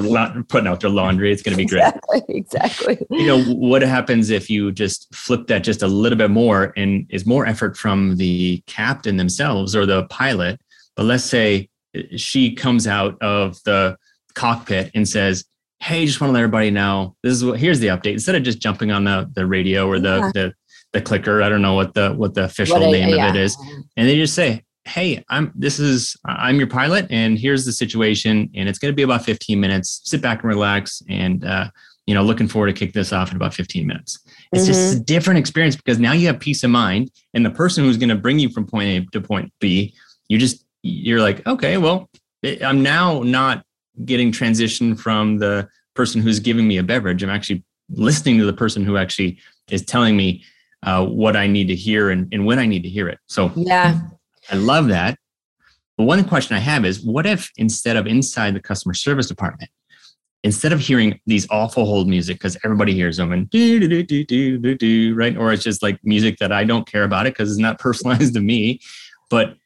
putting 0.49 0.69
out 0.69 0.81
their 0.81 0.91
laundry. 0.91 1.33
It's 1.33 1.43
gonna 1.43 1.57
be 1.57 1.67
great. 1.67 1.83
Exactly. 1.83 2.23
Exactly. 2.29 3.07
You 3.11 3.27
know 3.27 3.43
what 3.55 3.83
happens 3.83 4.31
if 4.31 4.49
you 4.49 4.71
just 4.73 5.13
flip 5.15 5.47
that 5.49 5.65
just 5.65 5.83
a 5.83 5.89
little 5.89 6.19
bit 6.19 6.31
more, 6.31 6.73
and 6.77 7.07
is 7.11 7.27
more 7.27 7.47
effort 7.47 7.77
from 7.77 8.17
the 8.17 8.63
captain 8.67 9.17
themselves 9.17 9.75
or 9.75 9.87
the 9.87 10.05
pilot. 10.05 10.61
But 10.95 11.07
let's 11.07 11.25
say 11.25 11.69
uh, 11.97 12.03
she 12.17 12.55
comes 12.55 12.87
out 12.87 13.21
of 13.21 13.63
the 13.65 13.97
cockpit 14.35 14.91
and 14.95 15.09
says, 15.09 15.45
hey, 15.83 16.07
just 16.07 16.21
want 16.21 16.29
to 16.29 16.35
let 16.35 16.41
everybody 16.41 16.71
know 16.71 17.17
this 17.23 17.33
is 17.33 17.45
what 17.45 17.59
here's 17.59 17.81
the 17.81 17.89
update. 17.89 18.13
Instead 18.13 18.37
of 18.37 18.43
just 18.43 18.61
jumping 18.61 18.93
on 18.93 19.05
the 19.05 19.31
the 19.35 19.47
radio 19.47 19.87
or 19.87 19.99
the 19.99 20.19
yeah. 20.19 20.31
the 20.33 20.55
the 20.93 21.01
clicker, 21.01 21.43
I 21.43 21.49
don't 21.49 21.63
know 21.63 21.75
what 21.75 21.95
the 21.95 22.13
what 22.13 22.35
the 22.35 22.45
official 22.45 22.81
what 22.81 22.91
name 22.91 23.09
yeah. 23.09 23.29
of 23.29 23.35
it 23.35 23.41
is, 23.41 23.57
and 23.97 24.09
they 24.09 24.17
just 24.17 24.35
say, 24.35 24.65
hey, 24.85 25.25
I'm 25.29 25.53
this 25.55 25.79
is 25.79 26.17
I'm 26.25 26.57
your 26.57 26.69
pilot, 26.69 27.07
and 27.11 27.39
here's 27.39 27.65
the 27.65 27.73
situation, 27.73 28.49
and 28.55 28.69
it's 28.69 28.79
going 28.79 28.93
to 28.93 28.97
be 28.97 29.03
about 29.03 29.25
15 29.25 29.59
minutes. 29.59 30.01
Sit 30.05 30.23
back 30.23 30.43
and 30.43 30.49
relax, 30.49 31.03
and 31.09 31.45
uh, 31.45 31.69
you 32.07 32.15
know, 32.15 32.23
looking 32.23 32.49
forward 32.49 32.69
to 32.69 32.73
kick 32.73 32.93
this 32.93 33.13
off 33.13 33.31
in 33.31 33.37
about 33.37 33.55
15 33.55 33.87
minutes. 33.87 34.21
It's 34.53 34.63
mm-hmm. 34.63 34.73
just 34.73 34.97
a 34.97 35.01
different 35.01 35.39
experience 35.39 35.77
because 35.77 35.99
now 35.99 36.13
you 36.13 36.29
have 36.29 36.39
peace 36.39 36.63
of 36.63 36.71
mind, 36.71 37.11
and 37.35 37.45
the 37.45 37.51
person 37.51 37.85
who's 37.85 37.97
going 37.97 38.09
to 38.09 38.17
bring 38.17 38.39
you 38.39 38.51
from 38.51 38.67
point 38.67 38.89
A 38.89 39.07
to 39.11 39.21
point 39.21 39.53
B, 39.61 39.95
you 40.29 40.39
just 40.39 40.65
you're 40.83 41.21
like, 41.21 41.45
okay, 41.47 41.77
well, 41.77 42.09
I'm 42.45 42.83
now 42.83 43.23
not 43.23 43.65
getting 44.05 44.33
transition 44.33 44.95
from 44.95 45.39
the 45.39 45.69
person 45.95 46.21
who's 46.21 46.41
giving 46.41 46.67
me 46.67 46.79
a 46.79 46.83
beverage. 46.83 47.23
I'm 47.23 47.31
actually 47.31 47.65
listening 47.91 48.39
to 48.39 48.45
the 48.45 48.53
person 48.53 48.85
who 48.85 48.97
actually 48.97 49.39
is 49.71 49.85
telling 49.85 50.17
me 50.17 50.45
uh, 50.83 51.07
what 51.07 51.37
I 51.37 51.47
need 51.47 51.69
to 51.69 51.77
hear 51.77 52.11
and, 52.11 52.33
and 52.33 52.47
when 52.47 52.59
I 52.59 52.67
need 52.67 52.83
to 52.83 52.89
hear 52.89 53.09
it. 53.09 53.19
So 53.27 53.53
yeah, 53.55 54.01
I 54.51 54.57
love 54.57 54.89
that. 54.89 55.19
But 55.97 56.05
one 56.05 56.25
question 56.25 56.57
I 56.57 56.61
have 56.61 56.85
is 56.85 57.05
what 57.05 57.27
if 57.27 57.51
instead 57.57 57.97
of 57.97 58.07
inside 58.07 58.55
the 58.55 58.61
customer 58.61 58.95
service 58.95 59.29
department, 59.29 59.71
instead 60.43 60.73
of 60.73 60.81
hearing 60.81 61.21
these 61.27 61.47
awful 61.51 61.85
hold 61.85 62.09
music 62.09 62.37
because 62.37 62.57
everybody 62.65 62.95
hears 62.95 63.17
them 63.17 63.33
and 63.33 63.49
do, 63.51 63.79
do, 63.79 64.03
do, 64.03 64.25
do, 64.25 64.59
do, 64.59 64.75
do, 64.75 65.15
right? 65.15 65.37
Or 65.37 65.53
it's 65.53 65.63
just 65.63 65.83
like 65.83 65.99
music 66.03 66.39
that 66.39 66.51
I 66.51 66.65
don't 66.65 66.87
care 66.87 67.05
about 67.05 67.27
it 67.27 67.35
because 67.35 67.51
it's 67.51 67.61
not 67.61 67.79
personalized 67.79 68.35
to 68.35 68.41
me. 68.41 68.81
But 69.31 69.57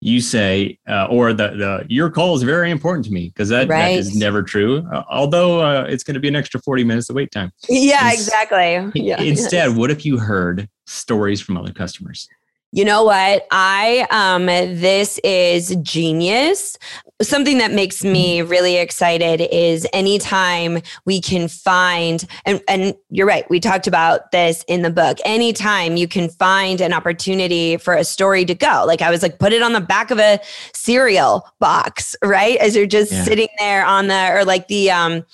you 0.00 0.20
say, 0.20 0.78
uh, 0.88 1.06
or 1.10 1.32
the, 1.32 1.48
the 1.48 1.86
your 1.88 2.10
call 2.10 2.34
is 2.34 2.42
very 2.42 2.70
important 2.70 3.04
to 3.04 3.12
me 3.12 3.28
because 3.28 3.50
that, 3.50 3.68
right. 3.68 3.92
that 3.92 3.98
is 3.98 4.16
never 4.16 4.42
true. 4.42 4.86
Uh, 4.92 5.04
although 5.10 5.60
uh, 5.60 5.84
it's 5.84 6.02
going 6.02 6.14
to 6.14 6.20
be 6.20 6.28
an 6.28 6.36
extra 6.36 6.60
40 6.60 6.84
minutes 6.84 7.10
of 7.10 7.16
wait 7.16 7.30
time. 7.30 7.52
Yeah, 7.68 8.04
and 8.04 8.14
exactly. 8.14 9.02
Yeah. 9.02 9.20
Instead, 9.20 9.76
what 9.76 9.90
if 9.90 10.06
you 10.06 10.18
heard 10.18 10.68
stories 10.86 11.40
from 11.40 11.56
other 11.56 11.72
customers? 11.72 12.28
You 12.72 12.84
know 12.84 13.02
what? 13.02 13.46
I 13.50 14.06
um 14.10 14.46
this 14.46 15.18
is 15.24 15.74
genius. 15.82 16.78
Something 17.20 17.58
that 17.58 17.72
makes 17.72 18.04
me 18.04 18.42
really 18.42 18.76
excited 18.76 19.40
is 19.40 19.88
anytime 19.92 20.80
we 21.04 21.20
can 21.20 21.48
find 21.48 22.24
and 22.46 22.62
and 22.68 22.94
you're 23.10 23.26
right, 23.26 23.48
we 23.50 23.58
talked 23.58 23.88
about 23.88 24.30
this 24.30 24.64
in 24.68 24.82
the 24.82 24.90
book. 24.90 25.18
Anytime 25.24 25.96
you 25.96 26.06
can 26.06 26.28
find 26.28 26.80
an 26.80 26.92
opportunity 26.92 27.76
for 27.76 27.94
a 27.94 28.04
story 28.04 28.44
to 28.44 28.54
go. 28.54 28.84
Like 28.86 29.02
I 29.02 29.10
was 29.10 29.22
like 29.22 29.40
put 29.40 29.52
it 29.52 29.62
on 29.62 29.72
the 29.72 29.80
back 29.80 30.12
of 30.12 30.20
a 30.20 30.38
cereal 30.72 31.48
box, 31.58 32.14
right? 32.22 32.56
As 32.58 32.76
you're 32.76 32.86
just 32.86 33.10
yeah. 33.10 33.24
sitting 33.24 33.48
there 33.58 33.84
on 33.84 34.06
the 34.06 34.30
or 34.32 34.44
like 34.44 34.68
the 34.68 34.92
um 34.92 35.24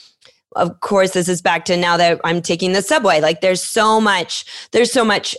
of 0.56 0.80
course 0.80 1.12
this 1.12 1.28
is 1.28 1.42
back 1.42 1.64
to 1.66 1.76
now 1.76 1.96
that 1.96 2.18
i'm 2.24 2.40
taking 2.40 2.72
the 2.72 2.82
subway 2.82 3.20
like 3.20 3.40
there's 3.42 3.62
so 3.62 4.00
much 4.00 4.68
there's 4.72 4.90
so 4.90 5.04
much 5.04 5.36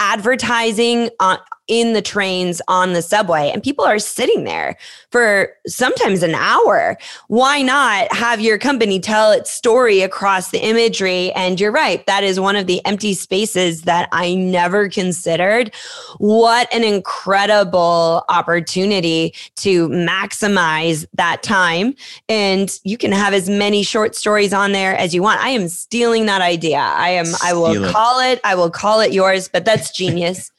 advertising 0.00 1.10
on 1.20 1.38
in 1.70 1.92
the 1.92 2.02
trains 2.02 2.60
on 2.68 2.92
the 2.92 3.00
subway 3.00 3.48
and 3.50 3.62
people 3.62 3.84
are 3.84 4.00
sitting 4.00 4.44
there 4.44 4.76
for 5.10 5.52
sometimes 5.66 6.22
an 6.22 6.34
hour. 6.34 6.98
Why 7.28 7.62
not 7.62 8.12
have 8.12 8.40
your 8.40 8.58
company 8.58 8.98
tell 8.98 9.30
its 9.30 9.50
story 9.50 10.02
across 10.02 10.50
the 10.50 10.58
imagery? 10.58 11.32
And 11.32 11.60
you're 11.60 11.72
right 11.72 12.04
that 12.06 12.24
is 12.24 12.40
one 12.40 12.56
of 12.56 12.66
the 12.66 12.84
empty 12.84 13.14
spaces 13.14 13.82
that 13.82 14.08
i 14.10 14.34
never 14.34 14.88
considered. 14.88 15.72
What 16.18 16.72
an 16.74 16.82
incredible 16.82 18.24
opportunity 18.28 19.32
to 19.56 19.88
maximize 19.90 21.06
that 21.14 21.42
time. 21.44 21.94
And 22.28 22.70
you 22.82 22.98
can 22.98 23.12
have 23.12 23.32
as 23.32 23.48
many 23.48 23.84
short 23.84 24.16
stories 24.16 24.52
on 24.52 24.72
there 24.72 24.96
as 24.96 25.14
you 25.14 25.22
want. 25.22 25.40
I 25.40 25.50
am 25.50 25.68
stealing 25.68 26.26
that 26.26 26.42
idea. 26.42 26.78
I 26.78 27.10
am 27.10 27.26
Steal 27.26 27.48
i 27.48 27.52
will 27.52 27.84
it. 27.84 27.92
call 27.92 28.20
it 28.20 28.40
i 28.44 28.54
will 28.54 28.70
call 28.70 29.00
it 29.00 29.12
yours 29.12 29.48
but 29.48 29.64
that's 29.64 29.90
genius 29.96 30.50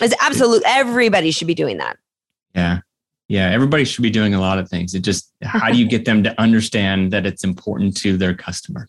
it's 0.00 0.14
absolute. 0.20 0.62
Everybody 0.66 1.30
should 1.30 1.46
be 1.46 1.54
doing 1.54 1.78
that. 1.78 1.98
Yeah. 2.54 2.80
Yeah. 3.28 3.50
Everybody 3.50 3.84
should 3.84 4.02
be 4.02 4.10
doing 4.10 4.34
a 4.34 4.40
lot 4.40 4.58
of 4.58 4.68
things. 4.68 4.94
It 4.94 5.00
just, 5.00 5.32
how 5.42 5.70
do 5.70 5.78
you 5.78 5.86
get 5.86 6.04
them 6.04 6.22
to 6.24 6.40
understand 6.40 7.12
that 7.12 7.26
it's 7.26 7.44
important 7.44 7.96
to 7.98 8.16
their 8.16 8.34
customer? 8.34 8.88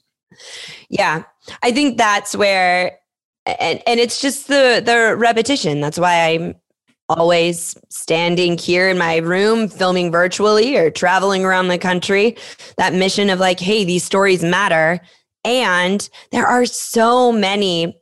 Yeah. 0.89 1.23
I 1.61 1.71
think 1.71 1.97
that's 1.97 2.35
where, 2.35 2.97
and, 3.45 3.81
and 3.85 3.99
it's 3.99 4.19
just 4.19 4.47
the, 4.47 4.81
the 4.83 5.15
repetition. 5.15 5.79
That's 5.79 5.99
why 5.99 6.29
I'm 6.29 6.55
always 7.09 7.77
standing 7.89 8.57
here 8.57 8.89
in 8.89 8.97
my 8.97 9.17
room 9.17 9.67
filming 9.67 10.11
virtually 10.11 10.77
or 10.77 10.89
traveling 10.89 11.43
around 11.43 11.67
the 11.67 11.77
country 11.77 12.37
that 12.77 12.93
mission 12.93 13.29
of 13.29 13.39
like 13.39 13.59
hey 13.59 13.83
these 13.83 14.03
stories 14.03 14.43
matter 14.43 14.99
and 15.43 16.09
there 16.31 16.47
are 16.47 16.65
so 16.65 17.31
many 17.31 18.00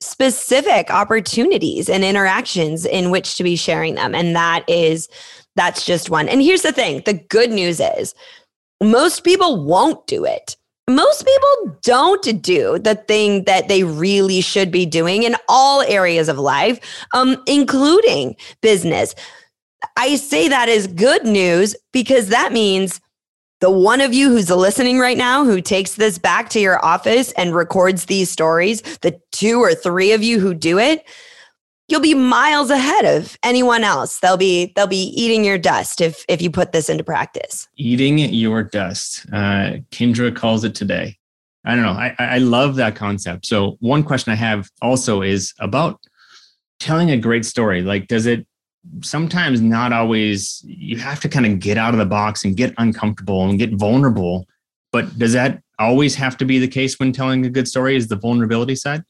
specific 0.00 0.90
opportunities 0.90 1.88
and 1.88 2.04
interactions 2.04 2.84
in 2.84 3.10
which 3.10 3.36
to 3.36 3.44
be 3.44 3.56
sharing 3.56 3.94
them. 3.94 4.14
And 4.14 4.34
that 4.36 4.64
is, 4.68 5.08
that's 5.56 5.84
just 5.84 6.10
one. 6.10 6.28
And 6.28 6.42
here's 6.42 6.62
the 6.62 6.72
thing 6.72 7.02
the 7.04 7.14
good 7.14 7.50
news 7.50 7.80
is 7.80 8.14
most 8.82 9.24
people 9.24 9.64
won't 9.64 10.06
do 10.06 10.24
it. 10.24 10.56
Most 10.88 11.24
people 11.24 11.78
don't 11.82 12.42
do 12.42 12.78
the 12.78 12.94
thing 12.94 13.44
that 13.44 13.68
they 13.68 13.84
really 13.84 14.42
should 14.42 14.70
be 14.70 14.84
doing 14.84 15.22
in 15.22 15.34
all 15.48 15.80
areas 15.82 16.28
of 16.28 16.38
life, 16.38 16.78
um, 17.14 17.42
including 17.46 18.36
business. 18.60 19.14
I 19.96 20.16
say 20.16 20.48
that 20.48 20.68
is 20.68 20.86
good 20.86 21.24
news 21.24 21.74
because 21.92 22.28
that 22.28 22.52
means 22.52 23.00
the 23.64 23.70
one 23.70 24.02
of 24.02 24.12
you 24.12 24.28
who's 24.28 24.50
listening 24.50 24.98
right 24.98 25.16
now 25.16 25.42
who 25.42 25.58
takes 25.58 25.94
this 25.94 26.18
back 26.18 26.50
to 26.50 26.60
your 26.60 26.84
office 26.84 27.32
and 27.32 27.54
records 27.54 28.04
these 28.04 28.30
stories, 28.30 28.82
the 28.98 29.18
two 29.32 29.58
or 29.58 29.74
three 29.74 30.12
of 30.12 30.22
you 30.22 30.38
who 30.38 30.52
do 30.52 30.78
it, 30.78 31.02
you'll 31.88 32.02
be 32.02 32.12
miles 32.12 32.68
ahead 32.68 33.06
of 33.06 33.38
anyone 33.42 33.82
else. 33.82 34.20
They'll 34.20 34.36
be 34.36 34.74
they'll 34.76 34.86
be 34.86 35.06
eating 35.16 35.46
your 35.46 35.56
dust 35.56 36.02
if 36.02 36.26
if 36.28 36.42
you 36.42 36.50
put 36.50 36.72
this 36.72 36.90
into 36.90 37.04
practice. 37.04 37.66
Eating 37.78 38.18
your 38.18 38.64
dust. 38.64 39.24
Uh, 39.32 39.80
Kindra 39.90 40.36
calls 40.36 40.62
it 40.64 40.74
today. 40.74 41.16
I 41.64 41.74
don't 41.74 41.84
know. 41.84 41.92
I, 41.92 42.14
I 42.18 42.38
love 42.38 42.76
that 42.76 42.96
concept. 42.96 43.46
So 43.46 43.78
one 43.80 44.02
question 44.02 44.30
I 44.30 44.36
have 44.36 44.68
also 44.82 45.22
is 45.22 45.54
about 45.58 46.00
telling 46.80 47.10
a 47.10 47.16
great 47.16 47.46
story. 47.46 47.80
Like, 47.80 48.08
does 48.08 48.26
it 48.26 48.46
sometimes 49.00 49.60
not 49.60 49.92
always 49.92 50.62
you 50.64 50.98
have 50.98 51.20
to 51.20 51.28
kind 51.28 51.46
of 51.46 51.58
get 51.58 51.78
out 51.78 51.94
of 51.94 51.98
the 51.98 52.06
box 52.06 52.44
and 52.44 52.56
get 52.56 52.74
uncomfortable 52.78 53.44
and 53.48 53.58
get 53.58 53.72
vulnerable. 53.74 54.46
But 54.92 55.18
does 55.18 55.32
that 55.32 55.62
always 55.78 56.14
have 56.14 56.36
to 56.38 56.44
be 56.44 56.58
the 56.58 56.68
case 56.68 56.98
when 56.98 57.12
telling 57.12 57.44
a 57.44 57.50
good 57.50 57.66
story? 57.68 57.96
Is 57.96 58.08
the 58.08 58.16
vulnerability 58.16 58.76
side? 58.76 59.02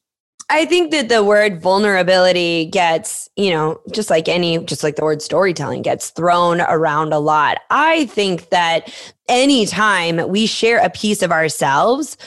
I 0.51 0.67
think 0.67 0.91
that 0.91 1.09
the 1.09 1.25
word 1.25 1.61
vulnerability 1.61 2.67
gets, 2.67 3.29
you 3.35 3.51
know, 3.51 3.81
just 3.93 4.11
like 4.11 4.29
any, 4.29 4.59
just 4.65 4.83
like 4.83 4.97
the 4.97 5.03
word 5.03 5.23
storytelling 5.23 5.83
gets 5.83 6.11
thrown 6.11 6.61
around 6.61 7.13
a 7.13 7.19
lot. 7.19 7.59
I 7.71 8.07
think 8.07 8.51
that 8.51 8.93
anytime 9.29 10.29
we 10.29 10.47
share 10.47 10.79
a 10.79 10.91
piece 10.91 11.23
of 11.23 11.33
ourselves 11.33 12.19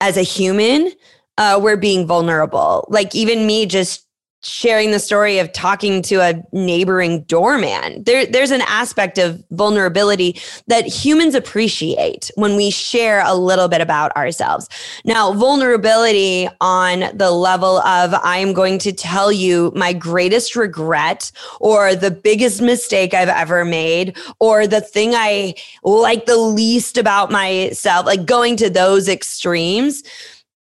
as 0.00 0.16
a 0.16 0.22
human, 0.22 0.92
uh, 1.36 1.60
we're 1.62 1.76
being 1.76 2.06
vulnerable. 2.06 2.86
Like 2.88 3.14
even 3.14 3.46
me 3.46 3.66
just 3.66 4.05
sharing 4.46 4.90
the 4.92 4.98
story 4.98 5.38
of 5.38 5.52
talking 5.52 6.02
to 6.02 6.16
a 6.16 6.42
neighboring 6.52 7.22
doorman. 7.22 8.02
There, 8.04 8.26
there's 8.26 8.50
an 8.50 8.62
aspect 8.62 9.18
of 9.18 9.42
vulnerability 9.50 10.40
that 10.68 10.86
humans 10.86 11.34
appreciate 11.34 12.30
when 12.36 12.56
we 12.56 12.70
share 12.70 13.22
a 13.24 13.34
little 13.34 13.68
bit 13.68 13.80
about 13.80 14.14
ourselves. 14.16 14.68
Now, 15.04 15.32
vulnerability 15.32 16.48
on 16.60 17.04
the 17.14 17.30
level 17.30 17.78
of 17.78 18.14
I'm 18.22 18.52
going 18.52 18.78
to 18.80 18.92
tell 18.92 19.32
you 19.32 19.72
my 19.74 19.92
greatest 19.92 20.54
regret 20.54 21.32
or 21.60 21.94
the 21.94 22.10
biggest 22.10 22.62
mistake 22.62 23.14
I've 23.14 23.28
ever 23.28 23.64
made 23.64 24.16
or 24.38 24.66
the 24.66 24.80
thing 24.80 25.14
I 25.14 25.54
like 25.82 26.26
the 26.26 26.36
least 26.36 26.98
about 26.98 27.30
myself, 27.30 28.06
like 28.06 28.24
going 28.24 28.56
to 28.58 28.70
those 28.70 29.08
extremes. 29.08 30.02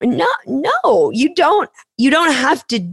No, 0.01 0.29
no, 0.47 1.11
you 1.13 1.35
don't 1.35 1.69
you 1.97 2.11
don't 2.11 2.33
have 2.33 2.67
to 2.69 2.93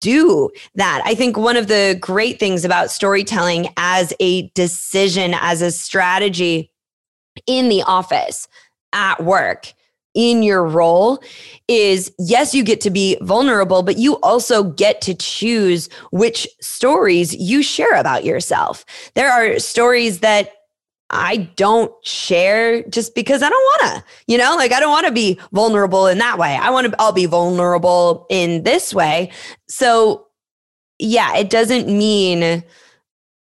do 0.00 0.50
that. 0.74 1.02
I 1.04 1.14
think 1.14 1.36
one 1.36 1.56
of 1.56 1.68
the 1.68 1.96
great 2.00 2.38
things 2.38 2.64
about 2.64 2.90
storytelling 2.90 3.68
as 3.76 4.12
a 4.20 4.48
decision, 4.50 5.34
as 5.40 5.62
a 5.62 5.70
strategy 5.70 6.70
in 7.46 7.68
the 7.68 7.82
office, 7.82 8.48
at 8.92 9.22
work, 9.22 9.72
in 10.16 10.42
your 10.42 10.64
role 10.64 11.22
is 11.68 12.10
yes, 12.18 12.54
you 12.54 12.64
get 12.64 12.80
to 12.80 12.90
be 12.90 13.18
vulnerable, 13.20 13.82
but 13.82 13.98
you 13.98 14.16
also 14.20 14.64
get 14.64 15.00
to 15.02 15.14
choose 15.14 15.88
which 16.10 16.48
stories 16.60 17.36
you 17.36 17.62
share 17.62 17.94
about 17.94 18.24
yourself. 18.24 18.84
There 19.14 19.30
are 19.30 19.58
stories 19.58 20.20
that 20.20 20.52
I 21.10 21.36
don't 21.56 21.92
share 22.04 22.82
just 22.84 23.14
because 23.14 23.42
I 23.42 23.48
don't 23.48 23.62
want 23.62 23.82
to, 23.82 24.04
you 24.26 24.38
know, 24.38 24.56
like 24.56 24.72
I 24.72 24.80
don't 24.80 24.90
want 24.90 25.06
to 25.06 25.12
be 25.12 25.38
vulnerable 25.52 26.06
in 26.06 26.18
that 26.18 26.38
way. 26.38 26.56
I 26.56 26.70
want 26.70 26.88
to, 26.88 26.96
I'll 26.98 27.12
be 27.12 27.26
vulnerable 27.26 28.26
in 28.28 28.64
this 28.64 28.92
way. 28.92 29.30
So, 29.68 30.26
yeah, 30.98 31.36
it 31.36 31.48
doesn't 31.48 31.86
mean 31.86 32.64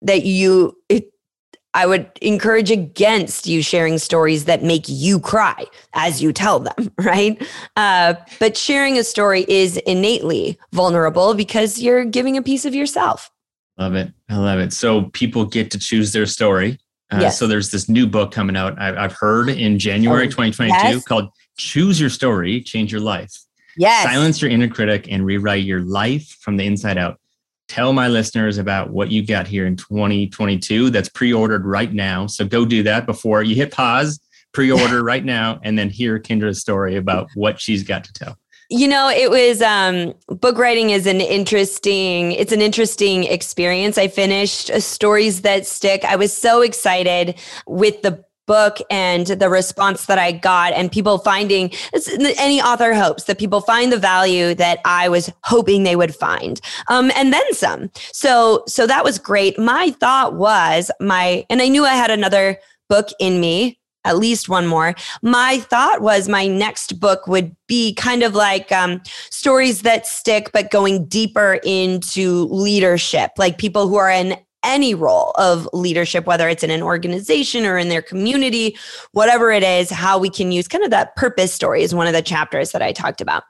that 0.02 0.24
you, 0.24 0.76
it, 0.88 1.12
I 1.74 1.86
would 1.86 2.10
encourage 2.22 2.70
against 2.70 3.46
you 3.46 3.62
sharing 3.62 3.98
stories 3.98 4.46
that 4.46 4.62
make 4.62 4.84
you 4.86 5.20
cry 5.20 5.64
as 5.92 6.22
you 6.22 6.32
tell 6.32 6.60
them, 6.60 6.90
right? 6.98 7.40
Uh, 7.76 8.14
but 8.38 8.56
sharing 8.56 8.96
a 8.96 9.04
story 9.04 9.44
is 9.48 9.76
innately 9.78 10.58
vulnerable 10.72 11.34
because 11.34 11.80
you're 11.80 12.06
giving 12.06 12.38
a 12.38 12.42
piece 12.42 12.64
of 12.64 12.74
yourself. 12.74 13.30
Love 13.78 13.94
it. 13.94 14.12
I 14.30 14.36
love 14.36 14.58
it. 14.58 14.72
So 14.72 15.04
people 15.12 15.44
get 15.44 15.70
to 15.72 15.78
choose 15.78 16.12
their 16.12 16.26
story 16.26 16.78
uh, 17.12 17.18
yes. 17.20 17.38
So 17.38 17.46
there's 17.46 17.70
this 17.70 17.88
new 17.88 18.06
book 18.06 18.32
coming 18.32 18.56
out. 18.56 18.80
I've, 18.80 18.96
I've 18.96 19.12
heard 19.12 19.48
in 19.48 19.78
January 19.78 20.26
2022 20.26 20.74
yes. 20.76 21.04
called 21.04 21.28
"Choose 21.56 22.00
Your 22.00 22.10
Story, 22.10 22.60
Change 22.60 22.92
Your 22.92 23.00
Life." 23.00 23.32
Yes. 23.76 24.04
Silence 24.04 24.42
your 24.42 24.50
inner 24.50 24.68
critic 24.68 25.06
and 25.10 25.24
rewrite 25.24 25.64
your 25.64 25.80
life 25.80 26.36
from 26.40 26.56
the 26.56 26.66
inside 26.66 26.98
out. 26.98 27.18
Tell 27.68 27.92
my 27.92 28.08
listeners 28.08 28.58
about 28.58 28.90
what 28.90 29.10
you 29.10 29.24
got 29.24 29.46
here 29.46 29.64
in 29.64 29.76
2022. 29.76 30.90
That's 30.90 31.08
pre-ordered 31.08 31.64
right 31.64 31.92
now. 31.92 32.26
So 32.26 32.44
go 32.44 32.64
do 32.64 32.82
that 32.82 33.06
before 33.06 33.42
you 33.42 33.54
hit 33.54 33.72
pause. 33.72 34.20
Pre-order 34.52 35.04
right 35.04 35.24
now, 35.24 35.60
and 35.62 35.78
then 35.78 35.88
hear 35.88 36.18
Kindra's 36.18 36.60
story 36.60 36.96
about 36.96 37.28
what 37.34 37.60
she's 37.60 37.84
got 37.84 38.04
to 38.04 38.12
tell 38.12 38.36
you 38.70 38.86
know 38.86 39.10
it 39.10 39.30
was 39.30 39.60
um 39.60 40.14
book 40.28 40.56
writing 40.56 40.90
is 40.90 41.06
an 41.06 41.20
interesting 41.20 42.32
it's 42.32 42.52
an 42.52 42.62
interesting 42.62 43.24
experience 43.24 43.98
i 43.98 44.06
finished 44.06 44.70
uh, 44.70 44.78
stories 44.78 45.42
that 45.42 45.66
stick 45.66 46.04
i 46.04 46.16
was 46.16 46.32
so 46.32 46.62
excited 46.62 47.34
with 47.66 48.00
the 48.02 48.24
book 48.46 48.78
and 48.90 49.28
the 49.28 49.48
response 49.48 50.06
that 50.06 50.18
I 50.18 50.32
got, 50.32 50.72
and 50.72 50.90
people 50.90 51.18
finding 51.18 51.70
any 52.36 52.60
author 52.60 52.94
hopes 52.94 53.24
that 53.24 53.38
people 53.38 53.60
find 53.60 53.92
the 53.92 53.96
value 53.96 54.56
that 54.56 54.80
I 54.84 55.08
was 55.08 55.30
hoping 55.44 55.84
they 55.84 55.94
would 55.94 56.16
find, 56.16 56.60
um, 56.88 57.12
and 57.14 57.32
then 57.32 57.54
some. 57.54 57.92
So, 58.12 58.64
so 58.66 58.88
that 58.88 59.04
was 59.04 59.20
great. 59.20 59.56
My 59.56 59.92
thought 60.00 60.34
was 60.34 60.90
my, 60.98 61.46
and 61.48 61.62
I 61.62 61.68
knew 61.68 61.84
I 61.84 61.94
had 61.94 62.10
another 62.10 62.58
book 62.88 63.10
in 63.20 63.40
me 63.40 63.78
at 64.04 64.18
least 64.18 64.48
one 64.48 64.66
more. 64.66 64.94
My 65.22 65.58
thought 65.58 66.00
was 66.00 66.28
my 66.28 66.46
next 66.46 67.00
book 67.00 67.26
would 67.26 67.54
be 67.66 67.94
kind 67.94 68.22
of 68.22 68.34
like 68.34 68.72
um, 68.72 69.02
stories 69.30 69.82
that 69.82 70.06
stick, 70.06 70.50
but 70.52 70.70
going 70.70 71.06
deeper 71.06 71.60
into 71.64 72.46
leadership, 72.46 73.32
like 73.36 73.58
people 73.58 73.88
who 73.88 73.96
are 73.96 74.10
in 74.10 74.36
any 74.62 74.94
role 74.94 75.32
of 75.36 75.68
leadership, 75.72 76.26
whether 76.26 76.48
it's 76.48 76.62
in 76.62 76.70
an 76.70 76.82
organization 76.82 77.64
or 77.64 77.78
in 77.78 77.88
their 77.88 78.02
community, 78.02 78.76
whatever 79.12 79.50
it 79.50 79.62
is, 79.62 79.90
how 79.90 80.18
we 80.18 80.28
can 80.28 80.52
use 80.52 80.68
kind 80.68 80.84
of 80.84 80.90
that 80.90 81.16
purpose 81.16 81.52
story 81.52 81.82
is 81.82 81.94
one 81.94 82.06
of 82.06 82.12
the 82.12 82.22
chapters 82.22 82.72
that 82.72 82.82
I 82.82 82.92
talked 82.92 83.20
about. 83.20 83.44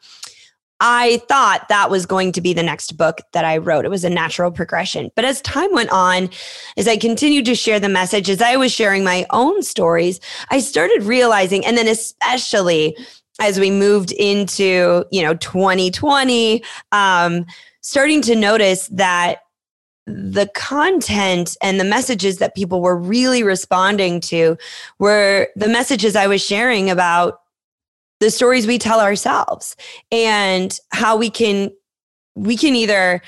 I 0.81 1.23
thought 1.29 1.69
that 1.69 1.91
was 1.91 2.07
going 2.07 2.33
to 2.33 2.41
be 2.41 2.53
the 2.53 2.63
next 2.63 2.97
book 2.97 3.21
that 3.33 3.45
I 3.45 3.59
wrote. 3.59 3.85
It 3.85 3.91
was 3.91 4.05
a 4.05 4.11
natural 4.11 4.51
progression. 4.51 5.11
But 5.15 5.27
as 5.27 5.43
time 5.43 5.73
went 5.73 5.91
on, 5.91 6.31
as 6.77 6.89
I 6.89 6.97
continued 6.97 7.45
to 7.47 7.55
share 7.55 7.79
the 7.79 7.89
message, 7.89 8.31
as 8.31 8.41
I 8.41 8.57
was 8.57 8.73
sharing 8.73 9.05
my 9.05 9.27
own 9.31 9.63
stories, 9.63 10.21
I 10.51 10.61
started 10.61 11.03
realizing, 11.03 11.65
and 11.67 11.77
then 11.77 11.87
especially 11.87 12.97
as 13.41 13.61
we 13.61 13.71
moved 13.71 14.13
into, 14.13 15.05
you 15.11 15.23
know, 15.23 15.35
2020, 15.35 16.63
um, 16.93 17.47
starting 17.81 18.23
to 18.23 18.37
notice 18.37 18.89
that 18.89 19.41
the 20.07 20.49
content 20.55 21.57
and 21.63 21.79
the 21.79 21.85
messages 21.85 22.39
that 22.39 22.55
people 22.55 22.81
were 22.81 22.97
really 22.97 23.43
responding 23.43 24.21
to 24.21 24.57
were 24.99 25.49
the 25.57 25.69
messages 25.69 26.17
I 26.17 26.27
was 26.27 26.43
sharing 26.43 26.91
about 26.91 27.40
the 28.21 28.31
stories 28.31 28.67
we 28.67 28.79
tell 28.79 29.01
ourselves 29.01 29.77
and 30.13 30.79
how 30.93 31.17
we 31.17 31.31
can 31.31 31.71
we 32.35 32.57
can 32.57 32.77
either 32.77 33.21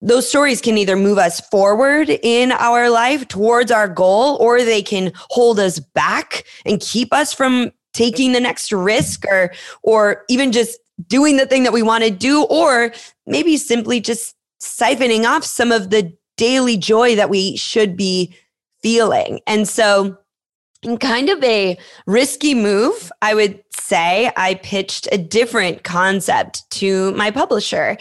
those 0.00 0.28
stories 0.28 0.60
can 0.60 0.78
either 0.78 0.94
move 0.94 1.18
us 1.18 1.40
forward 1.40 2.08
in 2.08 2.52
our 2.52 2.88
life 2.88 3.26
towards 3.26 3.72
our 3.72 3.88
goal 3.88 4.36
or 4.36 4.62
they 4.62 4.82
can 4.82 5.10
hold 5.30 5.58
us 5.58 5.80
back 5.80 6.44
and 6.64 6.80
keep 6.80 7.12
us 7.12 7.32
from 7.32 7.72
taking 7.94 8.32
the 8.32 8.40
next 8.40 8.70
risk 8.70 9.24
or 9.26 9.52
or 9.82 10.24
even 10.28 10.52
just 10.52 10.78
doing 11.06 11.36
the 11.36 11.46
thing 11.46 11.62
that 11.62 11.72
we 11.72 11.82
want 11.82 12.04
to 12.04 12.10
do 12.10 12.44
or 12.44 12.92
maybe 13.26 13.56
simply 13.56 14.00
just 14.00 14.34
siphoning 14.62 15.24
off 15.24 15.44
some 15.44 15.72
of 15.72 15.90
the 15.90 16.12
daily 16.36 16.76
joy 16.76 17.16
that 17.16 17.30
we 17.30 17.56
should 17.56 17.96
be 17.96 18.34
feeling. 18.82 19.40
And 19.46 19.68
so 19.68 20.16
in 20.82 20.96
kind 20.98 21.28
of 21.28 21.42
a 21.42 21.76
risky 22.06 22.54
move, 22.54 23.10
I 23.20 23.34
would 23.34 23.62
say 23.88 24.30
I 24.36 24.54
pitched 24.54 25.08
a 25.10 25.18
different 25.18 25.82
concept 25.82 26.70
to 26.72 27.12
my 27.12 27.30
publisher. 27.30 27.96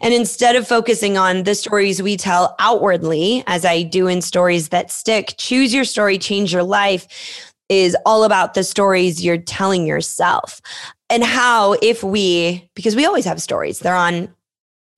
And 0.00 0.14
instead 0.14 0.54
of 0.54 0.68
focusing 0.68 1.16
on 1.16 1.44
the 1.44 1.54
stories 1.54 2.02
we 2.02 2.16
tell 2.16 2.54
outwardly, 2.58 3.42
as 3.46 3.64
I 3.64 3.82
do 3.82 4.06
in 4.06 4.22
stories 4.22 4.68
that 4.68 4.90
stick, 4.90 5.34
choose 5.38 5.74
your 5.74 5.84
story, 5.84 6.18
change 6.18 6.52
your 6.52 6.62
life 6.62 7.06
is 7.68 7.96
all 8.04 8.24
about 8.24 8.54
the 8.54 8.64
stories 8.64 9.24
you're 9.24 9.38
telling 9.38 9.86
yourself. 9.86 10.60
And 11.08 11.24
how, 11.24 11.76
if 11.82 12.04
we, 12.04 12.68
because 12.74 12.94
we 12.94 13.06
always 13.06 13.24
have 13.24 13.40
stories, 13.40 13.78
they're 13.80 13.94
on 13.96 14.32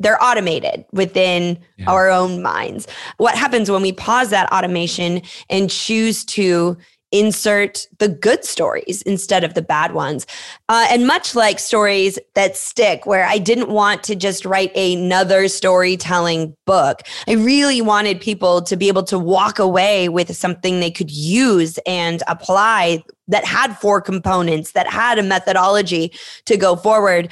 they're 0.03 0.23
automated 0.23 0.85
within 0.93 1.59
yeah. 1.77 1.89
our 1.89 2.11
own 2.11 2.43
minds. 2.43 2.89
What 3.19 3.37
happens 3.37 3.71
when 3.71 3.83
we 3.83 3.93
pause 3.93 4.31
that 4.31 4.53
automation 4.53 5.23
and 5.49 5.71
choose 5.71 6.25
to 6.27 6.77
insert 7.13 7.87
the 7.99 8.09
good 8.09 8.45
stories 8.45 9.03
instead 9.03 9.45
of 9.45 9.55
the 9.55 9.63
bad 9.63 9.93
ones. 9.93 10.27
Uh, 10.69 10.87
and 10.91 11.07
much 11.07 11.35
like 11.35 11.59
stories 11.59 12.19
that 12.35 12.57
stick, 12.57 13.07
where 13.07 13.25
I 13.25 13.39
didn't 13.39 13.69
want 13.69 14.03
to 14.05 14.17
just 14.17 14.45
write 14.45 14.75
another 14.77 15.49
storytelling 15.49 16.57
book, 16.67 17.03
I 17.29 17.33
really 17.33 17.81
wanted 17.81 18.21
people 18.21 18.63
to 18.63 18.77
be 18.77 18.89
able 18.89 19.05
to 19.05 19.19
walk 19.19 19.59
away 19.59 20.09
with 20.09 20.35
something 20.37 20.81
they 20.81 20.91
could 20.91 21.11
use 21.11 21.79
and 21.87 22.23
apply 22.27 23.05
that 23.29 23.45
had 23.45 23.79
four 23.79 24.01
components, 24.01 24.73
that 24.73 24.89
had 24.89 25.19
a 25.19 25.23
methodology 25.23 26.13
to 26.47 26.57
go 26.57 26.77
forward. 26.77 27.31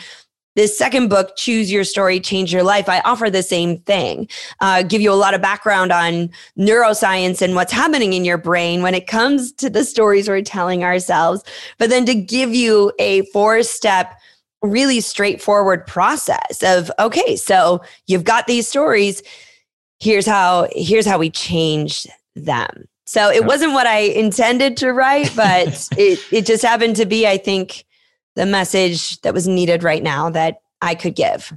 This 0.56 0.76
second 0.76 1.08
book, 1.08 1.36
Choose 1.36 1.70
Your 1.70 1.84
Story, 1.84 2.18
Change 2.18 2.52
Your 2.52 2.64
Life, 2.64 2.88
I 2.88 3.00
offer 3.00 3.30
the 3.30 3.42
same 3.42 3.78
thing. 3.82 4.28
Uh, 4.60 4.82
give 4.82 5.00
you 5.00 5.12
a 5.12 5.14
lot 5.14 5.32
of 5.32 5.40
background 5.40 5.92
on 5.92 6.28
neuroscience 6.58 7.40
and 7.40 7.54
what's 7.54 7.72
happening 7.72 8.14
in 8.14 8.24
your 8.24 8.38
brain 8.38 8.82
when 8.82 8.94
it 8.94 9.06
comes 9.06 9.52
to 9.52 9.70
the 9.70 9.84
stories 9.84 10.28
we're 10.28 10.42
telling 10.42 10.82
ourselves, 10.82 11.44
but 11.78 11.88
then 11.88 12.04
to 12.06 12.14
give 12.14 12.52
you 12.52 12.92
a 12.98 13.22
four 13.26 13.62
step, 13.62 14.18
really 14.60 15.00
straightforward 15.00 15.86
process 15.86 16.62
of 16.64 16.90
okay, 16.98 17.36
so 17.36 17.80
you've 18.08 18.24
got 18.24 18.48
these 18.48 18.66
stories. 18.66 19.22
Here's 20.00 20.26
how 20.26 20.66
here's 20.72 21.06
how 21.06 21.18
we 21.18 21.30
change 21.30 22.08
them. 22.34 22.88
So 23.06 23.30
it 23.30 23.44
wasn't 23.44 23.72
what 23.72 23.86
I 23.86 23.98
intended 23.98 24.76
to 24.78 24.92
write, 24.92 25.32
but 25.36 25.88
it 25.96 26.18
it 26.32 26.44
just 26.44 26.64
happened 26.64 26.96
to 26.96 27.06
be, 27.06 27.26
I 27.26 27.38
think, 27.38 27.84
the 28.36 28.46
message 28.46 29.20
that 29.20 29.34
was 29.34 29.48
needed 29.48 29.82
right 29.82 30.02
now 30.02 30.30
that 30.30 30.62
I 30.80 30.94
could 30.94 31.14
give. 31.14 31.52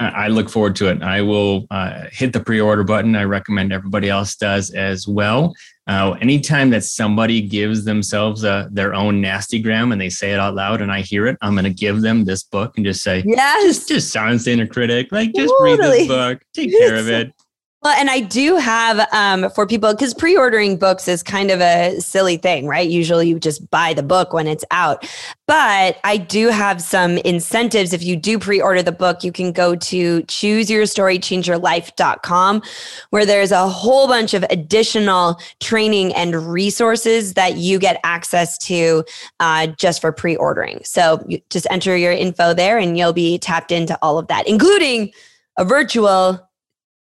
I 0.00 0.28
look 0.28 0.48
forward 0.48 0.76
to 0.76 0.88
it. 0.88 1.02
I 1.02 1.22
will 1.22 1.66
uh, 1.72 2.04
hit 2.12 2.32
the 2.32 2.38
pre-order 2.38 2.84
button. 2.84 3.16
I 3.16 3.24
recommend 3.24 3.72
everybody 3.72 4.08
else 4.08 4.36
does 4.36 4.70
as 4.70 5.08
well. 5.08 5.54
Uh, 5.88 6.12
anytime 6.20 6.70
that 6.70 6.84
somebody 6.84 7.40
gives 7.40 7.84
themselves 7.84 8.44
a, 8.44 8.50
uh, 8.50 8.68
their 8.70 8.94
own 8.94 9.20
nasty 9.20 9.58
gram 9.58 9.90
and 9.90 10.00
they 10.00 10.08
say 10.08 10.32
it 10.32 10.38
out 10.38 10.54
loud 10.54 10.82
and 10.82 10.92
I 10.92 11.00
hear 11.00 11.26
it, 11.26 11.36
I'm 11.42 11.54
going 11.54 11.64
to 11.64 11.70
give 11.70 12.00
them 12.00 12.24
this 12.24 12.44
book 12.44 12.74
and 12.76 12.86
just 12.86 13.02
say, 13.02 13.24
yes, 13.26 13.64
just, 13.64 13.88
just 13.88 14.12
sound 14.12 14.46
a 14.46 14.66
critic. 14.68 15.08
Like, 15.10 15.32
just 15.34 15.52
totally. 15.58 15.78
read 15.78 15.80
this 15.80 16.06
book, 16.06 16.42
take 16.54 16.70
care 16.70 16.94
of 16.94 17.08
it. 17.08 17.32
Well, 17.80 17.94
and 17.96 18.10
I 18.10 18.18
do 18.18 18.56
have 18.56 19.06
um, 19.12 19.50
for 19.50 19.64
people 19.64 19.92
because 19.92 20.12
pre 20.12 20.36
ordering 20.36 20.78
books 20.78 21.06
is 21.06 21.22
kind 21.22 21.52
of 21.52 21.60
a 21.60 22.00
silly 22.00 22.36
thing, 22.36 22.66
right? 22.66 22.88
Usually 22.88 23.28
you 23.28 23.38
just 23.38 23.70
buy 23.70 23.94
the 23.94 24.02
book 24.02 24.32
when 24.32 24.48
it's 24.48 24.64
out. 24.72 25.08
But 25.46 26.00
I 26.02 26.16
do 26.16 26.48
have 26.48 26.82
some 26.82 27.18
incentives. 27.18 27.92
If 27.92 28.02
you 28.02 28.16
do 28.16 28.36
pre 28.40 28.60
order 28.60 28.82
the 28.82 28.90
book, 28.90 29.22
you 29.22 29.30
can 29.30 29.52
go 29.52 29.76
to 29.76 30.22
chooseyourstorychangeyourlife.com 30.22 32.62
where 33.10 33.24
there's 33.24 33.52
a 33.52 33.68
whole 33.68 34.08
bunch 34.08 34.34
of 34.34 34.44
additional 34.50 35.38
training 35.60 36.12
and 36.14 36.34
resources 36.34 37.34
that 37.34 37.58
you 37.58 37.78
get 37.78 38.00
access 38.02 38.58
to 38.58 39.04
uh, 39.38 39.68
just 39.68 40.00
for 40.00 40.10
pre 40.10 40.34
ordering. 40.34 40.80
So 40.82 41.24
you 41.28 41.40
just 41.48 41.68
enter 41.70 41.96
your 41.96 42.10
info 42.10 42.54
there 42.54 42.76
and 42.76 42.98
you'll 42.98 43.12
be 43.12 43.38
tapped 43.38 43.70
into 43.70 43.96
all 44.02 44.18
of 44.18 44.26
that, 44.26 44.48
including 44.48 45.12
a 45.56 45.64
virtual 45.64 46.47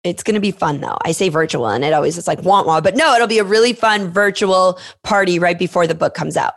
it's 0.04 0.22
going 0.22 0.34
to 0.34 0.40
be 0.40 0.50
fun 0.50 0.80
though. 0.80 0.96
I 1.04 1.12
say 1.12 1.28
virtual 1.28 1.68
and 1.68 1.84
it 1.84 1.92
always 1.92 2.16
is 2.16 2.26
like 2.26 2.42
want 2.42 2.66
want, 2.66 2.84
but 2.84 2.96
no, 2.96 3.14
it'll 3.14 3.26
be 3.26 3.38
a 3.38 3.44
really 3.44 3.72
fun 3.72 4.10
virtual 4.10 4.78
party 5.02 5.38
right 5.38 5.58
before 5.58 5.86
the 5.86 5.94
book 5.94 6.14
comes 6.14 6.36
out. 6.36 6.54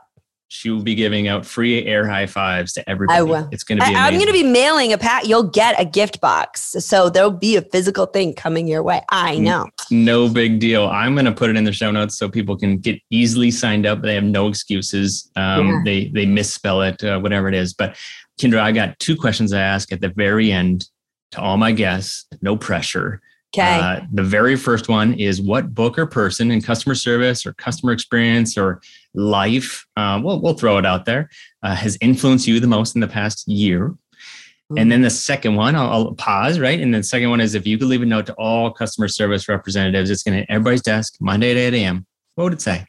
She 0.53 0.69
will 0.69 0.83
be 0.83 0.93
giving 0.93 1.27
out 1.27 1.47
free 1.47 1.83
air 1.83 2.07
high 2.07 2.27
fives 2.27 2.73
to 2.73 2.87
everybody. 2.87 3.17
I 3.17 3.23
will. 3.23 3.49
It's 3.51 3.63
going 3.63 3.79
to 3.79 3.87
be. 3.87 3.95
I, 3.95 4.07
am 4.07 4.13
going 4.13 4.27
to 4.27 4.33
be 4.33 4.43
mailing 4.43 4.93
a 4.93 4.99
pack. 4.99 5.27
You'll 5.27 5.49
get 5.49 5.79
a 5.81 5.83
gift 5.83 6.21
box, 6.21 6.75
so 6.77 7.09
there'll 7.09 7.31
be 7.31 7.55
a 7.55 7.63
physical 7.63 8.05
thing 8.05 8.35
coming 8.35 8.67
your 8.67 8.83
way. 8.83 9.01
I 9.09 9.39
know. 9.39 9.65
No 9.89 10.29
big 10.29 10.59
deal. 10.59 10.87
I'm 10.89 11.15
going 11.15 11.25
to 11.25 11.31
put 11.31 11.49
it 11.49 11.57
in 11.57 11.63
the 11.63 11.73
show 11.73 11.89
notes 11.89 12.19
so 12.19 12.29
people 12.29 12.55
can 12.55 12.77
get 12.77 13.01
easily 13.09 13.49
signed 13.49 13.87
up. 13.87 14.03
They 14.03 14.13
have 14.13 14.23
no 14.23 14.47
excuses. 14.47 15.27
Um, 15.35 15.69
yeah. 15.69 15.81
They 15.85 16.07
they 16.09 16.25
misspell 16.27 16.83
it, 16.83 17.03
uh, 17.03 17.19
whatever 17.19 17.47
it 17.47 17.55
is. 17.55 17.73
But 17.73 17.95
Kindra, 18.39 18.59
I 18.59 18.71
got 18.73 18.99
two 18.99 19.15
questions 19.15 19.53
I 19.53 19.61
ask 19.61 19.91
at 19.91 20.01
the 20.01 20.09
very 20.09 20.51
end 20.51 20.87
to 21.31 21.41
all 21.41 21.57
my 21.57 21.71
guests. 21.71 22.27
No 22.43 22.57
pressure. 22.57 23.21
Okay. 23.55 23.79
Uh, 23.79 24.01
the 24.11 24.23
very 24.23 24.55
first 24.55 24.89
one 24.89 25.13
is 25.13 25.39
what 25.39 25.75
book 25.75 25.99
or 25.99 26.07
person 26.07 26.49
in 26.49 26.59
customer 26.59 26.95
service 26.95 27.45
or 27.45 27.53
customer 27.53 27.91
experience 27.91 28.57
or 28.57 28.81
life, 29.13 29.85
uh, 29.95 30.19
we'll, 30.23 30.41
we'll 30.41 30.55
throw 30.55 30.79
it 30.79 30.87
out 30.87 31.05
there, 31.05 31.29
uh, 31.61 31.75
has 31.75 31.95
influenced 32.01 32.47
you 32.47 32.59
the 32.59 32.67
most 32.67 32.95
in 32.95 33.01
the 33.01 33.07
past 33.07 33.47
year? 33.47 33.89
Mm-hmm. 33.89 34.77
And 34.79 34.91
then 34.91 35.01
the 35.03 35.09
second 35.11 35.55
one, 35.55 35.75
I'll, 35.75 35.89
I'll, 35.91 36.15
pause, 36.15 36.59
right? 36.59 36.79
And 36.79 36.93
then 36.93 37.01
the 37.01 37.07
second 37.07 37.29
one 37.29 37.41
is 37.41 37.53
if 37.53 37.67
you 37.67 37.77
could 37.77 37.87
leave 37.87 38.01
a 38.01 38.05
note 38.05 38.25
to 38.25 38.33
all 38.33 38.71
customer 38.71 39.07
service 39.07 39.47
representatives, 39.47 40.09
it's 40.09 40.23
going 40.23 40.41
to 40.41 40.51
everybody's 40.51 40.81
desk 40.81 41.15
Monday 41.19 41.51
at 41.51 41.57
8 41.57 41.75
a.m. 41.75 42.07
What 42.35 42.45
would 42.45 42.53
it 42.53 42.61
say? 42.61 42.87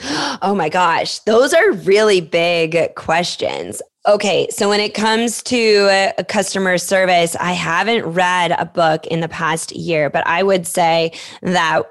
Oh 0.44 0.56
my 0.56 0.68
gosh, 0.68 1.20
those 1.20 1.54
are 1.54 1.70
really 1.70 2.20
big 2.20 2.96
questions. 2.96 3.80
Okay, 4.04 4.48
so 4.50 4.68
when 4.68 4.80
it 4.80 4.94
comes 4.94 5.44
to 5.44 6.12
uh, 6.18 6.24
customer 6.24 6.76
service, 6.76 7.36
I 7.36 7.52
haven't 7.52 8.04
read 8.04 8.50
a 8.50 8.66
book 8.66 9.06
in 9.06 9.20
the 9.20 9.28
past 9.28 9.70
year, 9.70 10.10
but 10.10 10.26
I 10.26 10.42
would 10.42 10.66
say 10.66 11.12
that 11.42 11.82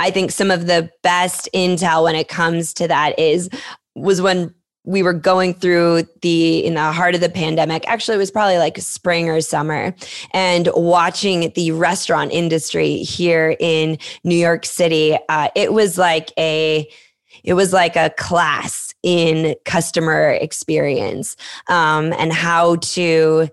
I 0.00 0.10
think 0.10 0.32
some 0.32 0.50
of 0.50 0.66
the 0.66 0.90
best 1.04 1.48
intel 1.54 2.04
when 2.04 2.16
it 2.16 2.26
comes 2.26 2.74
to 2.74 2.88
that 2.88 3.16
is 3.20 3.48
was 3.94 4.20
when 4.20 4.52
we 4.84 5.04
were 5.04 5.12
going 5.12 5.54
through 5.54 6.02
the 6.22 6.64
in 6.64 6.74
the 6.74 6.92
heart 6.92 7.14
of 7.14 7.20
the 7.20 7.28
pandemic 7.28 7.88
actually 7.88 8.16
it 8.16 8.18
was 8.18 8.30
probably 8.30 8.58
like 8.58 8.76
spring 8.78 9.30
or 9.30 9.40
summer 9.40 9.94
and 10.32 10.68
watching 10.74 11.50
the 11.54 11.70
restaurant 11.70 12.30
industry 12.32 12.98
here 12.98 13.56
in 13.60 13.96
new 14.24 14.34
york 14.34 14.66
city 14.66 15.16
uh, 15.30 15.48
it 15.54 15.72
was 15.72 15.96
like 15.96 16.32
a 16.38 16.86
it 17.44 17.54
was 17.54 17.72
like 17.72 17.96
a 17.96 18.10
class 18.18 18.83
in 19.04 19.54
customer 19.66 20.30
experience 20.30 21.36
um, 21.68 22.12
and 22.14 22.32
how 22.32 22.76
to 22.76 23.48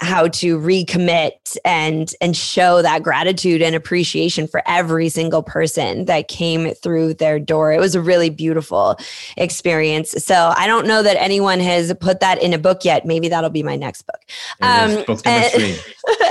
how 0.00 0.28
to 0.28 0.58
recommit 0.58 1.58
and 1.62 2.14
and 2.22 2.34
show 2.34 2.80
that 2.80 3.02
gratitude 3.02 3.60
and 3.60 3.74
appreciation 3.74 4.48
for 4.48 4.62
every 4.66 5.10
single 5.10 5.42
person 5.42 6.06
that 6.06 6.28
came 6.28 6.72
through 6.72 7.12
their 7.12 7.38
door. 7.38 7.70
It 7.70 7.80
was 7.80 7.94
a 7.94 8.00
really 8.00 8.30
beautiful 8.30 8.96
experience. 9.36 10.12
So 10.12 10.54
I 10.56 10.66
don't 10.66 10.86
know 10.86 11.02
that 11.02 11.20
anyone 11.20 11.60
has 11.60 11.92
put 12.00 12.20
that 12.20 12.42
in 12.42 12.54
a 12.54 12.58
book 12.58 12.82
yet. 12.82 13.04
Maybe 13.04 13.28
that'll 13.28 13.50
be 13.50 13.62
my 13.62 13.76
next 13.76 14.06
book. 14.06 14.20
Um, 14.62 15.04
book 15.04 15.20
and, 15.26 15.82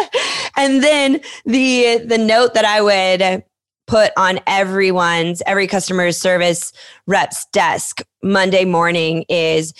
and 0.55 0.83
then 0.83 1.21
the 1.45 2.03
the 2.03 2.17
note 2.17 2.55
that 2.55 2.65
I 2.65 2.81
would 2.81 3.43
put 3.89 4.11
on 4.17 4.39
everyone's, 4.45 5.41
every 5.47 5.65
customer 5.65 6.11
service 6.11 6.71
rep's 7.07 7.45
desk 7.45 8.03
Monday 8.21 8.63
morning 8.63 9.25
is 9.29 9.73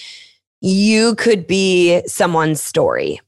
you 0.61 1.13
could 1.13 1.45
be 1.45 2.01
someone's 2.07 2.61
story 2.61 3.21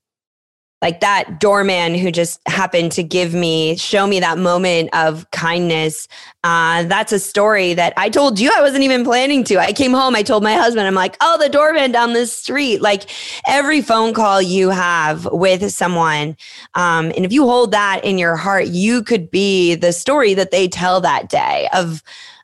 like 0.82 1.00
that 1.02 1.40
doorman 1.40 1.96
who 1.96 2.12
just 2.12 2.40
happened 2.48 2.92
to 2.94 3.04
give 3.04 3.34
me 3.34 3.76
show 3.78 4.08
me 4.08 4.20
that 4.20 4.38
moment 4.38 4.90
of 4.94 5.30
kindness. 5.32 6.08
Uh, 6.44 6.84
that's 6.84 7.12
a 7.12 7.20
story 7.20 7.74
that 7.74 7.94
i 7.98 8.10
told 8.10 8.40
you 8.40 8.52
i 8.56 8.62
wasn't 8.62 8.84
even 8.84 9.04
planning 9.04 9.44
to. 9.44 9.58
I 9.58 9.74
came 9.74 9.94
home 9.94 10.16
i 10.16 10.24
told 10.24 10.44
my 10.44 10.54
husband 10.54 10.88
i'm 10.88 10.96
like 10.96 11.18
oh 11.22 11.38
the 11.40 11.50
doorman 11.50 11.92
down 11.92 12.14
the 12.14 12.26
street. 12.26 12.82
Like 12.82 13.10
every 13.48 13.82
phone 13.82 14.14
call 14.14 14.42
you 14.42 14.70
have 14.70 15.26
with 15.32 15.72
someone 15.72 16.36
um, 16.76 17.12
and 17.16 17.26
if 17.26 17.32
you 17.32 17.46
hold 17.46 17.72
that 17.72 18.04
in 18.04 18.18
your 18.18 18.36
heart 18.36 18.68
you 18.68 19.04
could 19.04 19.30
be 19.30 19.76
the 19.76 19.94
story 19.94 20.34
that 20.34 20.52
they 20.52 20.68
tell 20.68 21.02
that 21.02 21.30
day 21.30 21.68
of 21.74 22.02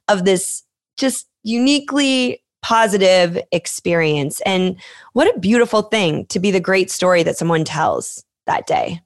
of 0.08 0.26
this 0.26 0.63
just 0.97 1.28
uniquely 1.43 2.41
positive 2.62 3.39
experience. 3.52 4.41
And 4.41 4.76
what 5.13 5.34
a 5.34 5.39
beautiful 5.39 5.84
thing 5.84 6.26
to 6.26 6.39
be 6.39 6.52
the 6.52 6.60
great 6.60 6.91
story 6.91 7.23
that 7.23 7.38
someone 7.38 7.63
tells 7.63 8.26
that 8.48 8.66
day. 8.68 9.02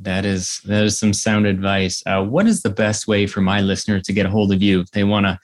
That 0.00 0.24
is 0.24 0.60
that 0.64 0.84
is 0.84 0.98
some 0.98 1.12
sound 1.12 1.46
advice. 1.46 2.02
Uh, 2.06 2.24
what 2.24 2.46
is 2.46 2.62
the 2.62 2.70
best 2.70 3.06
way 3.06 3.26
for 3.26 3.40
my 3.40 3.60
listener 3.60 4.00
to 4.00 4.12
get 4.12 4.26
a 4.26 4.30
hold 4.30 4.52
of 4.52 4.62
you 4.62 4.80
if 4.80 4.90
they 4.90 5.04
want 5.04 5.26
to 5.26 5.38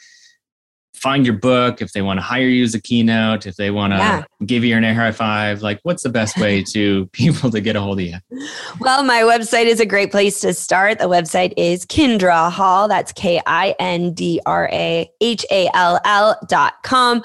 find 0.96 1.26
your 1.26 1.36
book, 1.36 1.82
if 1.82 1.92
they 1.92 2.02
want 2.02 2.18
to 2.18 2.22
hire 2.22 2.48
you 2.48 2.64
as 2.64 2.74
a 2.74 2.80
keynote, 2.80 3.46
if 3.46 3.56
they 3.56 3.70
want 3.70 3.92
to 3.92 3.98
yeah. 3.98 4.24
give 4.44 4.64
you 4.64 4.76
an 4.76 4.82
air 4.82 4.94
high 4.94 5.12
five? 5.12 5.62
Like, 5.62 5.78
what's 5.82 6.02
the 6.02 6.08
best 6.08 6.38
way 6.38 6.62
to 6.64 7.06
people 7.12 7.50
to 7.50 7.60
get 7.60 7.76
a 7.76 7.80
hold 7.80 8.00
of 8.00 8.06
you? 8.06 8.16
Well, 8.80 9.04
my 9.04 9.22
website 9.22 9.66
is 9.66 9.78
a 9.78 9.86
great 9.86 10.10
place 10.10 10.40
to 10.40 10.54
start. 10.54 10.98
The 10.98 11.08
website 11.08 11.52
is 11.56 11.84
Kindra 11.84 12.50
Hall. 12.50 12.88
That's 12.88 13.12
K 13.12 13.40
I 13.46 13.74
N 13.78 14.12
D 14.14 14.40
R 14.46 14.68
A 14.72 15.10
H 15.20 15.44
A 15.50 15.68
L 15.74 16.00
L 16.04 16.38
dot 16.48 16.82
com. 16.82 17.22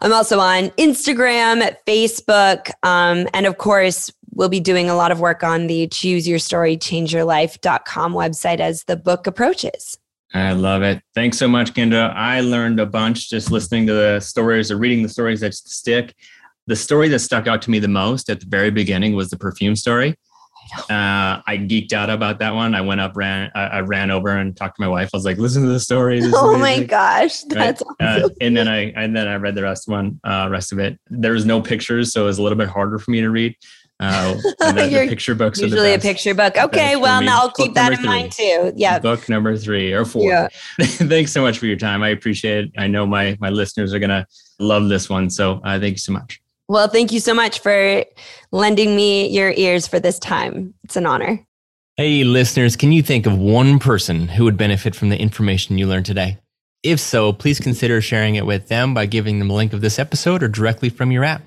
I'm 0.00 0.12
also 0.12 0.40
on 0.40 0.70
Instagram, 0.70 1.74
Facebook, 1.86 2.70
um, 2.82 3.28
and 3.32 3.46
of 3.46 3.58
course, 3.58 4.12
we'll 4.42 4.48
be 4.48 4.58
doing 4.58 4.90
a 4.90 4.96
lot 4.96 5.12
of 5.12 5.20
work 5.20 5.44
on 5.44 5.68
the 5.68 5.86
choose 5.86 6.26
your 6.26 6.40
story 6.40 6.76
change 6.76 7.14
your 7.14 7.22
life.com 7.22 8.12
website 8.12 8.58
as 8.58 8.82
the 8.88 8.96
book 8.96 9.28
approaches 9.28 9.96
i 10.34 10.52
love 10.52 10.82
it 10.82 11.00
thanks 11.14 11.38
so 11.38 11.46
much 11.46 11.72
Kindra 11.74 12.12
i 12.16 12.40
learned 12.40 12.80
a 12.80 12.86
bunch 12.86 13.30
just 13.30 13.52
listening 13.52 13.86
to 13.86 13.92
the 13.92 14.18
stories 14.18 14.72
or 14.72 14.78
reading 14.78 15.04
the 15.04 15.08
stories 15.08 15.38
that 15.42 15.54
stick 15.54 16.12
the 16.66 16.74
story 16.74 17.08
that 17.10 17.20
stuck 17.20 17.46
out 17.46 17.62
to 17.62 17.70
me 17.70 17.78
the 17.78 17.86
most 17.86 18.28
at 18.28 18.40
the 18.40 18.46
very 18.46 18.72
beginning 18.72 19.14
was 19.14 19.30
the 19.30 19.38
perfume 19.38 19.76
story 19.76 20.16
Uh, 20.88 21.42
I 21.46 21.58
geeked 21.58 21.92
out 21.92 22.08
about 22.08 22.38
that 22.38 22.54
one. 22.54 22.74
I 22.74 22.80
went 22.80 23.00
up, 23.00 23.16
ran, 23.16 23.50
I, 23.54 23.64
I, 23.64 23.80
ran 23.80 24.10
over 24.10 24.30
and 24.30 24.56
talked 24.56 24.76
to 24.76 24.82
my 24.82 24.88
wife. 24.88 25.10
I 25.12 25.16
was 25.16 25.24
like, 25.24 25.36
"Listen 25.36 25.62
to 25.62 25.68
the 25.68 25.80
story." 25.80 26.20
This 26.20 26.32
oh 26.34 26.56
my 26.56 26.82
gosh, 26.82 27.42
that's 27.42 27.82
right? 27.82 28.08
Awesome. 28.08 28.24
uh, 28.24 28.28
and 28.40 28.56
then 28.56 28.68
I 28.68 28.90
and 28.92 29.14
then 29.14 29.28
I 29.28 29.34
read 29.34 29.54
the 29.54 29.64
rest 29.64 29.88
one, 29.88 30.18
uh, 30.24 30.48
rest 30.50 30.72
of 30.72 30.78
it. 30.78 30.98
There 31.10 31.32
was 31.32 31.44
no 31.44 31.60
pictures, 31.60 32.12
so 32.12 32.22
it 32.22 32.26
was 32.26 32.38
a 32.38 32.42
little 32.42 32.56
bit 32.56 32.68
harder 32.68 32.98
for 32.98 33.10
me 33.10 33.20
to 33.20 33.28
read. 33.28 33.54
Uh, 34.02 34.34
the, 34.58 34.88
the 34.90 35.06
picture 35.08 35.34
books 35.34 35.60
usually 35.60 35.94
a 35.94 35.98
picture 35.98 36.34
book. 36.34 36.56
Okay, 36.56 36.96
well, 36.96 37.22
now 37.22 37.42
I'll 37.42 37.52
keep 37.52 37.74
that 37.74 37.92
in 37.92 37.98
three. 37.98 38.06
mind 38.06 38.32
too. 38.32 38.72
Yeah, 38.74 38.98
book 38.98 39.28
number 39.28 39.56
three 39.56 39.92
or 39.92 40.04
four. 40.04 40.24
Yeah. 40.24 40.48
Thanks 40.80 41.30
so 41.30 41.40
much 41.40 41.60
for 41.60 41.66
your 41.66 41.76
time. 41.76 42.02
I 42.02 42.08
appreciate 42.08 42.64
it. 42.64 42.70
I 42.76 42.88
know 42.88 43.06
my 43.06 43.36
my 43.40 43.50
listeners 43.50 43.94
are 43.94 44.00
gonna 44.00 44.26
love 44.58 44.88
this 44.88 45.08
one. 45.08 45.30
So 45.30 45.60
uh, 45.62 45.78
thank 45.78 45.92
you 45.92 45.98
so 45.98 46.12
much. 46.12 46.40
Well, 46.68 46.88
thank 46.88 47.12
you 47.12 47.20
so 47.20 47.32
much 47.32 47.60
for 47.60 48.04
lending 48.50 48.96
me 48.96 49.28
your 49.28 49.52
ears 49.52 49.86
for 49.86 50.00
this 50.00 50.18
time. 50.18 50.74
It's 50.82 50.96
an 50.96 51.06
honor. 51.06 51.44
Hey, 51.96 52.24
listeners, 52.24 52.74
can 52.74 52.90
you 52.90 53.02
think 53.02 53.26
of 53.26 53.38
one 53.38 53.78
person 53.78 54.26
who 54.26 54.44
would 54.44 54.56
benefit 54.56 54.96
from 54.96 55.10
the 55.10 55.18
information 55.18 55.78
you 55.78 55.86
learned 55.86 56.06
today? 56.06 56.38
If 56.82 56.98
so, 56.98 57.32
please 57.32 57.60
consider 57.60 58.00
sharing 58.00 58.34
it 58.34 58.46
with 58.46 58.66
them 58.66 58.94
by 58.94 59.06
giving 59.06 59.38
them 59.38 59.50
a 59.50 59.54
link 59.54 59.72
of 59.72 59.80
this 59.80 60.00
episode 60.00 60.42
or 60.42 60.48
directly 60.48 60.88
from 60.88 61.12
your 61.12 61.22
app. 61.22 61.42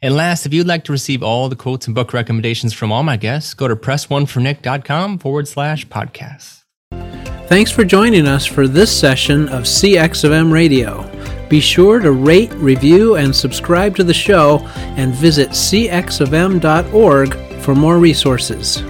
And 0.00 0.14
last, 0.14 0.46
if 0.46 0.54
you'd 0.54 0.66
like 0.68 0.84
to 0.84 0.92
receive 0.92 1.22
all 1.24 1.48
the 1.48 1.56
quotes 1.56 1.86
and 1.86 1.94
book 1.94 2.12
recommendations 2.12 2.72
from 2.72 2.92
all 2.92 3.02
my 3.02 3.16
guests, 3.16 3.52
go 3.54 3.66
to 3.66 3.74
pressonefornick.com 3.74 5.18
forward 5.18 5.48
slash 5.48 5.86
podcasts. 5.88 6.62
Thanks 7.48 7.70
for 7.70 7.84
joining 7.84 8.26
us 8.26 8.44
for 8.44 8.68
this 8.68 8.94
session 8.96 9.48
of 9.48 9.64
CX 9.64 10.22
of 10.22 10.32
M 10.32 10.52
Radio. 10.52 11.10
Be 11.48 11.60
sure 11.60 11.98
to 11.98 12.12
rate, 12.12 12.52
review, 12.54 13.16
and 13.16 13.34
subscribe 13.34 13.96
to 13.96 14.04
the 14.04 14.14
show 14.14 14.58
and 14.74 15.14
visit 15.14 15.48
cxofm.org 15.50 17.34
for 17.62 17.74
more 17.74 17.98
resources. 17.98 18.82